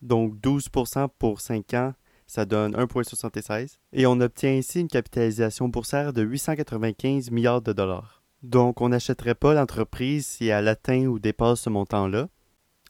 Donc, 0.03 0.35
12% 0.41 1.07
pour 1.21 1.41
5 1.41 1.75
ans, 1.75 1.93
ça 2.27 2.47
donne 2.47 2.75
1,76 2.75 3.77
et 3.93 4.07
on 4.07 4.21
obtient 4.21 4.57
ainsi 4.59 4.81
une 4.81 4.89
capitalisation 4.89 5.69
boursière 5.69 6.13
de 6.13 6.23
895 6.23 7.31
milliards 7.31 7.63
de 7.63 7.73
dollars. 7.73 8.18
Donc 8.43 8.81
on 8.81 8.91
n'achèterait 8.91 9.35
pas 9.35 9.55
l'entreprise 9.55 10.27
si 10.27 10.47
elle 10.47 10.69
atteint 10.69 11.07
ou 11.07 11.19
dépasse 11.19 11.63
ce 11.63 11.71
montant-là. 11.71 12.29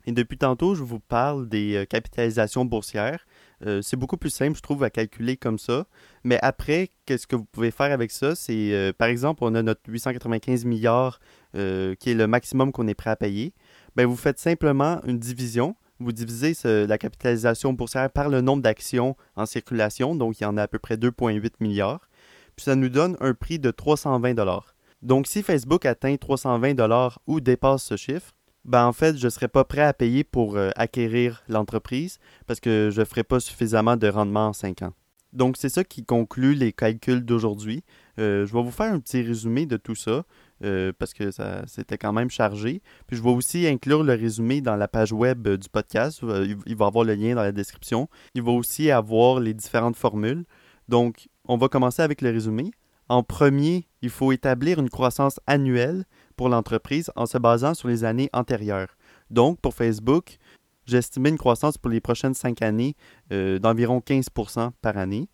Et 0.08 0.12
depuis 0.12 0.38
tantôt, 0.38 0.74
je 0.74 0.82
vous 0.82 1.00
parle 1.00 1.50
des 1.50 1.74
euh, 1.74 1.84
capitalisations 1.84 2.64
boursières. 2.64 3.26
Euh, 3.66 3.82
c'est 3.82 3.98
beaucoup 3.98 4.16
plus 4.16 4.30
simple, 4.30 4.56
je 4.56 4.62
trouve, 4.62 4.82
à 4.82 4.88
calculer 4.88 5.36
comme 5.36 5.58
ça. 5.58 5.84
Mais 6.24 6.38
après, 6.40 6.88
qu'est-ce 7.04 7.26
que 7.26 7.36
vous 7.36 7.44
pouvez 7.44 7.70
faire 7.70 7.92
avec 7.92 8.10
ça? 8.10 8.34
C'est, 8.34 8.72
euh, 8.72 8.94
par 8.96 9.08
exemple, 9.08 9.44
on 9.44 9.54
a 9.54 9.62
notre 9.62 9.82
895 9.86 10.64
milliards 10.64 11.20
qui 11.52 12.10
est 12.10 12.14
le 12.14 12.26
maximum 12.26 12.72
qu'on 12.72 12.86
est 12.88 12.94
prêt 12.94 13.10
à 13.10 13.16
payer. 13.16 13.52
Bien, 13.96 14.06
vous 14.06 14.16
faites 14.16 14.38
simplement 14.38 15.00
une 15.04 15.18
division 15.18 15.76
vous 16.00 16.12
divisez 16.12 16.54
la 16.64 16.96
capitalisation 16.96 17.72
boursière 17.72 18.08
par 18.08 18.28
le 18.28 18.40
nombre 18.40 18.62
d'actions 18.62 19.16
en 19.34 19.46
circulation, 19.46 20.14
donc 20.14 20.38
il 20.38 20.44
y 20.44 20.46
en 20.46 20.56
a 20.56 20.62
à 20.62 20.68
peu 20.68 20.78
près 20.78 20.96
2,8 20.96 21.54
milliards, 21.58 22.08
puis 22.54 22.64
ça 22.64 22.76
nous 22.76 22.88
donne 22.88 23.16
un 23.18 23.34
prix 23.34 23.58
de 23.58 23.72
320 23.72 24.34
dollars. 24.34 24.76
Donc 25.02 25.26
si 25.26 25.42
Facebook 25.42 25.86
atteint 25.86 26.16
320 26.16 26.74
dollars 26.74 27.20
ou 27.26 27.40
dépasse 27.40 27.84
ce 27.84 27.96
chiffre, 27.96 28.32
ben 28.64 28.86
en 28.86 28.92
fait, 28.92 29.16
je 29.16 29.24
ne 29.24 29.30
serais 29.30 29.48
pas 29.48 29.64
prêt 29.64 29.82
à 29.82 29.94
payer 29.94 30.24
pour 30.24 30.56
euh, 30.56 30.70
acquérir 30.76 31.42
l'entreprise 31.48 32.18
parce 32.46 32.60
que 32.60 32.90
je 32.92 33.00
ne 33.00 33.04
ferai 33.04 33.24
pas 33.24 33.40
suffisamment 33.40 33.96
de 33.96 34.08
rendement 34.08 34.48
en 34.48 34.52
5 34.52 34.82
ans. 34.82 34.92
Donc 35.32 35.56
c'est 35.56 35.68
ça 35.68 35.84
qui 35.84 36.04
conclut 36.04 36.54
les 36.54 36.72
calculs 36.72 37.24
d'aujourd'hui. 37.24 37.84
Euh, 38.18 38.46
je 38.46 38.52
vais 38.52 38.62
vous 38.62 38.70
faire 38.70 38.92
un 38.92 38.98
petit 38.98 39.22
résumé 39.22 39.66
de 39.66 39.76
tout 39.76 39.94
ça. 39.94 40.24
Euh, 40.64 40.92
parce 40.98 41.14
que 41.14 41.30
ça 41.30 41.62
c'était 41.68 41.98
quand 41.98 42.12
même 42.12 42.30
chargé. 42.30 42.82
Puis 43.06 43.16
je 43.16 43.22
vais 43.22 43.30
aussi 43.30 43.66
inclure 43.68 44.02
le 44.02 44.14
résumé 44.14 44.60
dans 44.60 44.74
la 44.74 44.88
page 44.88 45.12
web 45.12 45.46
du 45.46 45.68
podcast. 45.68 46.20
Il 46.66 46.76
va 46.76 46.86
avoir 46.86 47.04
le 47.04 47.14
lien 47.14 47.36
dans 47.36 47.42
la 47.42 47.52
description. 47.52 48.08
Il 48.34 48.42
va 48.42 48.50
aussi 48.50 48.90
avoir 48.90 49.38
les 49.38 49.54
différentes 49.54 49.96
formules. 49.96 50.44
Donc, 50.88 51.28
on 51.44 51.56
va 51.56 51.68
commencer 51.68 52.02
avec 52.02 52.22
le 52.22 52.30
résumé. 52.30 52.72
En 53.08 53.22
premier, 53.22 53.88
il 54.02 54.10
faut 54.10 54.32
établir 54.32 54.78
une 54.78 54.90
croissance 54.90 55.40
annuelle 55.46 56.04
pour 56.36 56.48
l'entreprise 56.48 57.10
en 57.16 57.26
se 57.26 57.38
basant 57.38 57.74
sur 57.74 57.88
les 57.88 58.04
années 58.04 58.30
antérieures. 58.32 58.96
Donc, 59.30 59.60
pour 59.60 59.74
Facebook, 59.74 60.38
j'estimais 60.86 61.30
une 61.30 61.38
croissance 61.38 61.78
pour 61.78 61.90
les 61.90 62.00
prochaines 62.00 62.34
cinq 62.34 62.62
années 62.62 62.94
d'environ 63.30 64.00
15% 64.06 64.70
par 64.82 64.96
année. 64.98 65.28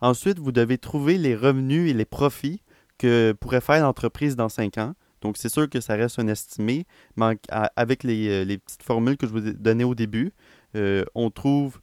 Ensuite, 0.00 0.38
vous 0.38 0.52
devez 0.52 0.78
trouver 0.78 1.18
les 1.18 1.34
revenus 1.34 1.90
et 1.90 1.94
les 1.94 2.04
profits 2.04 2.62
que 2.98 3.32
pourrait 3.32 3.60
faire 3.60 3.82
l'entreprise 3.82 4.36
dans 4.36 4.48
5 4.48 4.78
ans. 4.78 4.94
Donc, 5.20 5.36
c'est 5.36 5.48
sûr 5.48 5.68
que 5.68 5.80
ça 5.80 5.94
reste 5.94 6.18
un 6.18 6.28
estimé, 6.28 6.86
mais 7.16 7.38
avec 7.76 8.04
euh, 8.04 8.44
les, 8.44 8.58
petites 8.58 8.82
formules 8.82 9.16
que 9.16 9.26
je 9.26 9.32
vous 9.32 9.46
ai 9.46 9.52
données 9.52 9.84
au 9.84 9.94
début, 9.94 10.32
euh, 10.76 11.04
on 11.14 11.30
trouve 11.30 11.80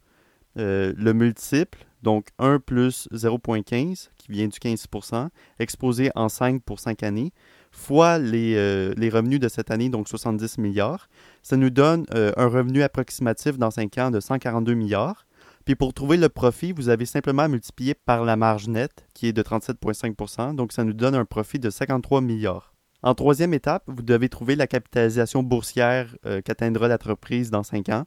euh, 0.57 0.93
le 0.95 1.13
multiple, 1.13 1.85
donc 2.03 2.27
1 2.37 2.59
plus 2.59 3.07
0,15, 3.11 4.09
qui 4.17 4.31
vient 4.31 4.47
du 4.47 4.59
15% 4.59 5.29
exposé 5.59 6.11
en 6.15 6.29
5 6.29 6.61
pour 6.63 6.79
5 6.79 7.01
années, 7.03 7.33
fois 7.71 8.19
les, 8.19 8.93
les, 8.95 9.09
revenus 9.09 9.39
de 9.39 9.47
cette 9.47 9.71
année, 9.71 9.89
donc 9.89 10.07
70 10.07 10.59
milliards. 10.59 11.09
Ça 11.41 11.57
nous 11.57 11.71
donne 11.71 12.05
un 12.11 12.47
revenu 12.47 12.83
approximatif 12.83 13.57
dans 13.57 13.71
5 13.71 13.97
ans 13.97 14.11
de 14.11 14.19
142 14.19 14.75
milliards. 14.75 15.25
Puis 15.65 15.75
pour 15.75 15.93
trouver 15.93 16.17
le 16.17 16.29
profit, 16.29 16.73
vous 16.73 16.89
avez 16.89 17.05
simplement 17.05 17.43
à 17.43 17.47
multiplier 17.47 17.93
par 17.93 18.25
la 18.25 18.35
marge 18.35 18.67
nette, 18.67 19.07
qui 19.13 19.27
est 19.27 19.33
de 19.33 19.41
37,5% 19.41 20.55
donc 20.55 20.73
ça 20.73 20.83
nous 20.83 20.93
donne 20.93 21.15
un 21.15 21.25
profit 21.25 21.59
de 21.59 21.69
53 21.69 22.21
milliards. 22.21 22.73
En 23.01 23.15
troisième 23.15 23.53
étape, 23.53 23.83
vous 23.87 24.01
devez 24.01 24.29
trouver 24.29 24.55
la 24.55 24.67
capitalisation 24.67 25.43
boursière 25.43 26.15
euh, 26.25 26.41
qu'atteindra 26.41 26.87
l'entreprise 26.87 27.51
dans 27.51 27.63
5 27.63 27.89
ans. 27.89 28.05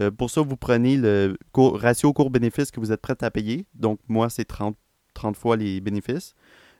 Euh, 0.00 0.10
pour 0.10 0.30
ça, 0.30 0.42
vous 0.42 0.56
prenez 0.56 0.96
le 0.96 1.36
ratio 1.54 2.12
cours-bénéfice 2.12 2.70
que 2.70 2.80
vous 2.80 2.92
êtes 2.92 3.00
prêt 3.00 3.16
à 3.20 3.30
payer, 3.30 3.66
donc 3.74 4.00
moi 4.08 4.30
c'est 4.30 4.44
30, 4.44 4.76
30 5.14 5.36
fois 5.36 5.56
les 5.56 5.80
bénéfices, 5.80 6.34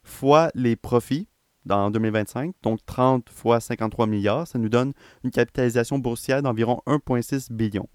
fois 0.04 0.50
les 0.54 0.76
profits 0.76 1.28
dans 1.64 1.90
2025, 1.90 2.54
donc 2.62 2.78
30 2.87 3.28
fois 3.28 3.61
53 3.61 4.07
milliards, 4.07 4.46
ça 4.46 4.59
nous 4.59 4.68
donne 4.68 4.92
une 5.24 5.31
capitalisation 5.31 5.98
boursière 5.98 6.42
d'environ 6.42 6.81
1,6 6.87 7.52
billion. 7.52 7.88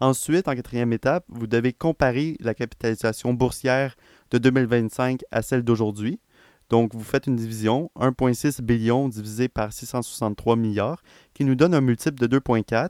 Ensuite, 0.00 0.48
en 0.48 0.54
quatrième 0.54 0.92
étape, 0.92 1.24
vous 1.28 1.46
devez 1.46 1.72
comparer 1.72 2.36
la 2.40 2.54
capitalisation 2.54 3.32
boursière 3.32 3.94
de 4.30 4.38
2025 4.38 5.22
à 5.30 5.40
celle 5.42 5.62
d'aujourd'hui. 5.62 6.20
Donc, 6.68 6.94
vous 6.94 7.04
faites 7.04 7.26
une 7.26 7.36
division, 7.36 7.90
1,6 7.96 8.62
billion 8.62 9.08
divisé 9.08 9.48
par 9.48 9.72
663 9.72 10.56
milliards, 10.56 11.02
qui 11.34 11.44
nous 11.44 11.54
donne 11.54 11.74
un 11.74 11.80
multiple 11.80 12.26
de 12.26 12.38
2,4. 12.38 12.88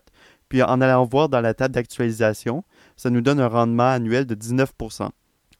Puis 0.54 0.62
en 0.62 0.80
allant 0.80 1.04
voir 1.04 1.28
dans 1.28 1.40
la 1.40 1.52
table 1.52 1.74
d'actualisation, 1.74 2.62
ça 2.94 3.10
nous 3.10 3.22
donne 3.22 3.40
un 3.40 3.48
rendement 3.48 3.90
annuel 3.90 4.24
de 4.24 4.36
19% 4.36 5.08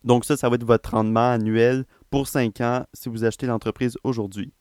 Donc 0.04 0.24
ça, 0.24 0.36
ça 0.36 0.48
va 0.48 0.54
être 0.54 0.62
votre 0.62 0.92
rendement 0.92 1.32
annuel 1.32 1.84
pour 2.10 2.28
5 2.28 2.60
ans 2.60 2.84
si 2.92 3.08
vous 3.08 3.24
achetez 3.24 3.48
l'entreprise 3.48 3.98
aujourd'hui. 4.04 4.52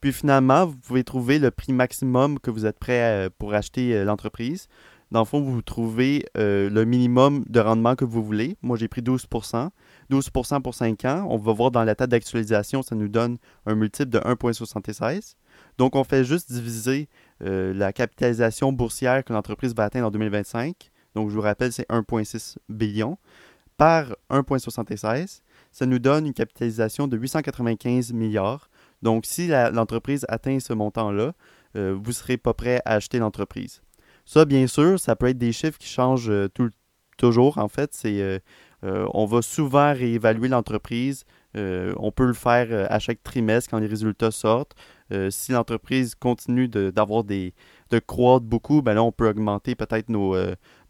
Puis 0.00 0.14
finalement, 0.14 0.64
vous 0.64 0.78
pouvez 0.78 1.04
trouver 1.04 1.38
le 1.38 1.50
prix 1.50 1.74
maximum 1.74 2.38
que 2.40 2.50
vous 2.50 2.64
êtes 2.64 2.78
prêt 2.78 3.28
pour 3.38 3.52
acheter 3.52 3.94
euh, 3.94 4.04
l'entreprise. 4.04 4.66
Dans 5.10 5.20
le 5.20 5.26
fond, 5.26 5.42
vous 5.42 5.60
trouvez 5.60 6.24
euh, 6.38 6.70
le 6.70 6.86
minimum 6.86 7.44
de 7.46 7.60
rendement 7.60 7.96
que 7.96 8.06
vous 8.06 8.24
voulez. 8.24 8.56
Moi, 8.62 8.78
j'ai 8.78 8.88
pris 8.88 9.02
12% 9.02 9.68
12% 10.10 10.62
pour 10.62 10.74
5 10.74 11.04
ans. 11.04 11.26
On 11.28 11.36
va 11.36 11.52
voir 11.52 11.70
dans 11.70 11.84
la 11.84 11.94
table 11.94 12.12
d'actualisation, 12.12 12.80
ça 12.80 12.94
nous 12.94 13.08
donne 13.08 13.36
un 13.66 13.74
multiple 13.74 14.08
de 14.08 14.20
1,76. 14.20 15.34
Donc, 15.78 15.94
on 15.94 16.04
fait 16.04 16.24
juste 16.24 16.50
diviser 16.50 17.08
euh, 17.42 17.74
la 17.74 17.92
capitalisation 17.92 18.72
boursière 18.72 19.24
que 19.24 19.32
l'entreprise 19.32 19.74
va 19.74 19.84
atteindre 19.84 20.06
en 20.06 20.10
2025. 20.10 20.90
Donc, 21.14 21.30
je 21.30 21.34
vous 21.34 21.42
rappelle, 21.42 21.72
c'est 21.72 21.88
1,6 21.88 22.56
billion 22.68 23.18
par 23.76 24.16
1,76. 24.30 25.40
Ça 25.72 25.86
nous 25.86 25.98
donne 25.98 26.26
une 26.26 26.32
capitalisation 26.32 27.08
de 27.08 27.16
895 27.16 28.12
milliards. 28.12 28.70
Donc, 29.02 29.26
si 29.26 29.48
l'entreprise 29.48 30.24
atteint 30.28 30.58
ce 30.60 30.72
montant-là, 30.72 31.34
euh, 31.76 31.94
vous 31.94 32.10
ne 32.10 32.14
serez 32.14 32.38
pas 32.38 32.54
prêt 32.54 32.80
à 32.86 32.94
acheter 32.94 33.18
l'entreprise. 33.18 33.82
Ça, 34.24 34.46
bien 34.46 34.66
sûr, 34.66 34.98
ça 34.98 35.14
peut 35.14 35.28
être 35.28 35.38
des 35.38 35.52
chiffres 35.52 35.78
qui 35.78 35.88
changent 35.88 36.30
euh, 36.30 36.48
toujours. 37.18 37.58
En 37.58 37.68
fait, 37.68 37.92
c'est 37.92 38.42
on 38.82 39.26
va 39.26 39.42
souvent 39.42 39.92
réévaluer 39.92 40.46
l'entreprise. 40.46 41.24
on 41.54 42.12
peut 42.14 42.26
le 42.26 42.34
faire 42.34 42.86
à 42.88 43.00
chaque 43.00 43.20
trimestre 43.24 43.70
quand 43.70 43.80
les 43.80 43.88
résultats 43.88 44.30
sortent. 44.30 44.76
Si 45.30 45.52
l'entreprise 45.52 46.14
continue 46.14 46.68
d'avoir 46.68 47.24
des 47.24 47.54
de 47.90 48.00
croître 48.00 48.44
beaucoup, 48.44 48.82
ben 48.82 48.94
là, 48.94 49.02
on 49.02 49.12
peut 49.12 49.28
augmenter 49.28 49.76
peut-être 49.76 50.08
nos, 50.08 50.36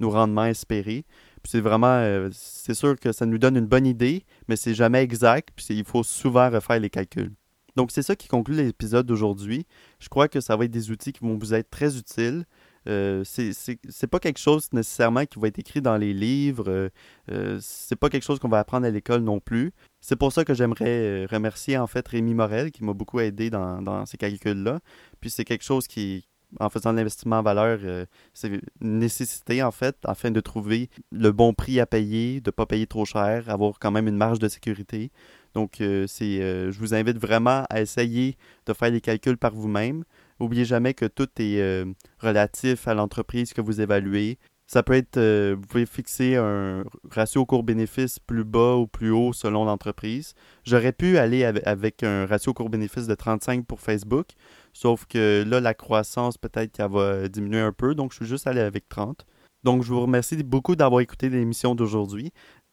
nos 0.01 0.11
rendements 0.11 0.47
espérés 0.47 1.05
c'est 1.47 1.61
vraiment, 1.61 2.29
c'est 2.33 2.75
sûr 2.75 2.99
que 2.99 3.13
ça 3.13 3.25
nous 3.25 3.39
donne 3.39 3.57
une 3.57 3.67
bonne 3.67 3.87
idée, 3.87 4.25
mais 4.49 4.57
c'est 4.57 4.75
jamais 4.75 5.03
exact, 5.03 5.51
puis 5.57 5.67
il 5.71 5.85
faut 5.85 6.03
souvent 6.03 6.51
refaire 6.51 6.81
les 6.81 6.91
calculs. 6.91 7.33
Donc, 7.77 7.91
c'est 7.91 8.03
ça 8.03 8.17
qui 8.17 8.27
conclut 8.27 8.57
l'épisode 8.57 9.07
d'aujourd'hui. 9.07 9.67
Je 10.01 10.09
crois 10.09 10.29
que 10.29 10.41
ça 10.41 10.57
va 10.57 10.65
être 10.65 10.71
des 10.71 10.91
outils 10.91 11.13
qui 11.13 11.21
vont 11.21 11.37
vous 11.37 11.53
être 11.53 11.71
très 11.71 11.99
utiles. 11.99 12.47
Euh, 12.87 13.25
c'est 13.25 14.07
pas 14.07 14.19
quelque 14.19 14.39
chose 14.39 14.69
nécessairement 14.73 15.25
qui 15.27 15.39
va 15.39 15.49
être 15.49 15.59
écrit 15.59 15.83
dans 15.83 15.97
les 15.97 16.13
livres. 16.13 16.69
Euh, 16.69 16.89
euh, 17.31 17.59
c'est 17.61 17.97
pas 17.97 18.09
quelque 18.09 18.23
chose 18.23 18.39
qu'on 18.39 18.49
va 18.49 18.59
apprendre 18.59 18.87
à 18.87 18.91
l'école 18.91 19.23
non 19.23 19.41
plus. 19.41 19.73
C'est 20.01 20.17
pour 20.17 20.33
ça 20.33 20.45
que 20.45 20.55
j'aimerais 20.55 20.85
euh, 20.87 21.27
remercier 21.31 21.79
en 21.79 21.87
fait 21.87 22.07
Rémi 22.07 22.35
Morel 22.35 22.71
qui 22.71 22.85
m'a 22.85 22.93
beaucoup 22.93 23.21
aidé 23.21 23.51
dans, 23.51 24.07
ces 24.07 24.17
calculs-là. 24.17 24.81
Puis 25.21 25.31
c'est 25.31 25.45
quelque 25.45 25.65
chose 25.65 25.87
qui, 25.89 26.29
en 26.61 26.71
faisant 26.71 26.93
l'investissement 26.93 27.39
en 27.39 27.43
valeur, 27.43 28.07
c'est 28.33 28.49
une 28.81 28.99
nécessité 28.99 29.63
en 29.63 29.73
fait 29.73 29.97
afin 30.05 30.31
de 30.31 30.41
trouver 30.41 30.91
le 31.11 31.33
bon 31.33 31.55
prix 31.55 31.81
à 31.81 31.87
payer, 31.87 32.41
de 32.41 32.49
ne 32.49 32.53
pas 32.53 32.67
payer 32.67 32.87
trop 32.87 33.05
cher, 33.05 33.51
avoir 33.51 33.79
quand 33.81 33.91
même 33.91 34.07
une 34.07 34.17
marge 34.17 34.39
de 34.39 34.49
sécurité. 34.49 35.11
Donc, 35.55 35.77
je 35.81 36.79
vous 36.79 36.95
invite 36.95 37.19
vraiment 37.19 37.65
à 37.71 37.81
essayer 37.81 38.37
de 38.67 38.73
faire 38.75 38.91
les 38.91 39.01
calculs 39.01 39.39
par 39.39 39.53
vous-même. 39.53 40.05
N'oubliez 40.41 40.65
jamais 40.65 40.95
que 40.95 41.07
tout 41.07 41.29
est 41.39 41.61
euh, 41.61 41.85
relatif 42.19 42.89
à 42.89 42.95
l'entreprise 42.95 43.53
que 43.53 43.61
vous 43.61 43.81
évaluez. 43.81 44.39
Ça 44.67 44.83
peut 44.83 44.95
être, 44.95 45.17
euh, 45.17 45.55
vous 45.57 45.67
pouvez 45.67 45.87
fixer 45.87 46.37
un 46.37 46.85
ratio 47.11 47.47
court-bénéfice 47.47 48.19
plus 48.19 48.45
bas 48.45 48.75
ou 48.75 48.89
plus 48.89 49.11
haut 49.11 49.33
selon 49.33 49.65
l'entreprise. 49.65 50.35
J'aurais 50.65 50.93
pu 50.93 51.19
aller 51.19 51.45
avec 51.45 52.03
un 52.03 52.27
ratio 52.27 52.53
court-bénéfice 52.53 53.07
de 53.07 53.15
35 53.15 53.65
pour 53.65 53.81
Facebook, 53.81 54.27
sauf 54.73 55.07
que 55.07 55.45
là, 55.47 55.61
la 55.61 55.75
croissance, 55.75 56.37
peut-être 56.37 56.73
qu'elle 56.73 56.91
va 56.91 57.29
diminuer 57.29 57.61
un 57.61 57.73
peu, 57.73 57.95
donc 57.95 58.11
je 58.11 58.17
suis 58.17 58.27
juste 58.27 58.49
allé 58.49 58.61
avec 58.61 58.89
30. 58.89 59.25
Donc, 59.63 59.83
je 59.83 59.93
vous 59.93 60.01
remercie 60.01 60.37
beaucoup 60.43 60.77
d'avoir 60.77 61.01
écouté 61.01 61.29
l'émission 61.29 61.75
d'aujourd'hui. 61.75 62.33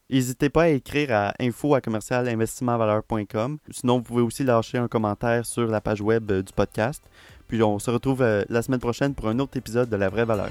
N'hésitez 0.10 0.50
pas 0.50 0.64
à 0.64 0.68
écrire 0.68 1.12
à 1.12 1.34
info 1.40 1.74
à 1.74 1.82
Sinon, 1.82 3.98
vous 3.98 4.04
pouvez 4.04 4.22
aussi 4.22 4.44
lâcher 4.44 4.78
un 4.78 4.88
commentaire 4.88 5.46
sur 5.46 5.66
la 5.66 5.82
page 5.82 6.02
web 6.02 6.32
euh, 6.32 6.44
du 6.44 6.54
podcast. 6.54 7.04
Puis 7.54 7.62
on 7.62 7.78
se 7.78 7.92
retrouve 7.92 8.24
euh, 8.24 8.44
la 8.50 8.64
semaine 8.64 8.80
prochaine 8.80 9.14
pour 9.14 9.28
un 9.28 9.38
autre 9.38 9.58
épisode 9.58 9.88
de 9.88 9.96
La 9.96 10.10
Vraie 10.10 10.26
Valeur. 10.26 10.50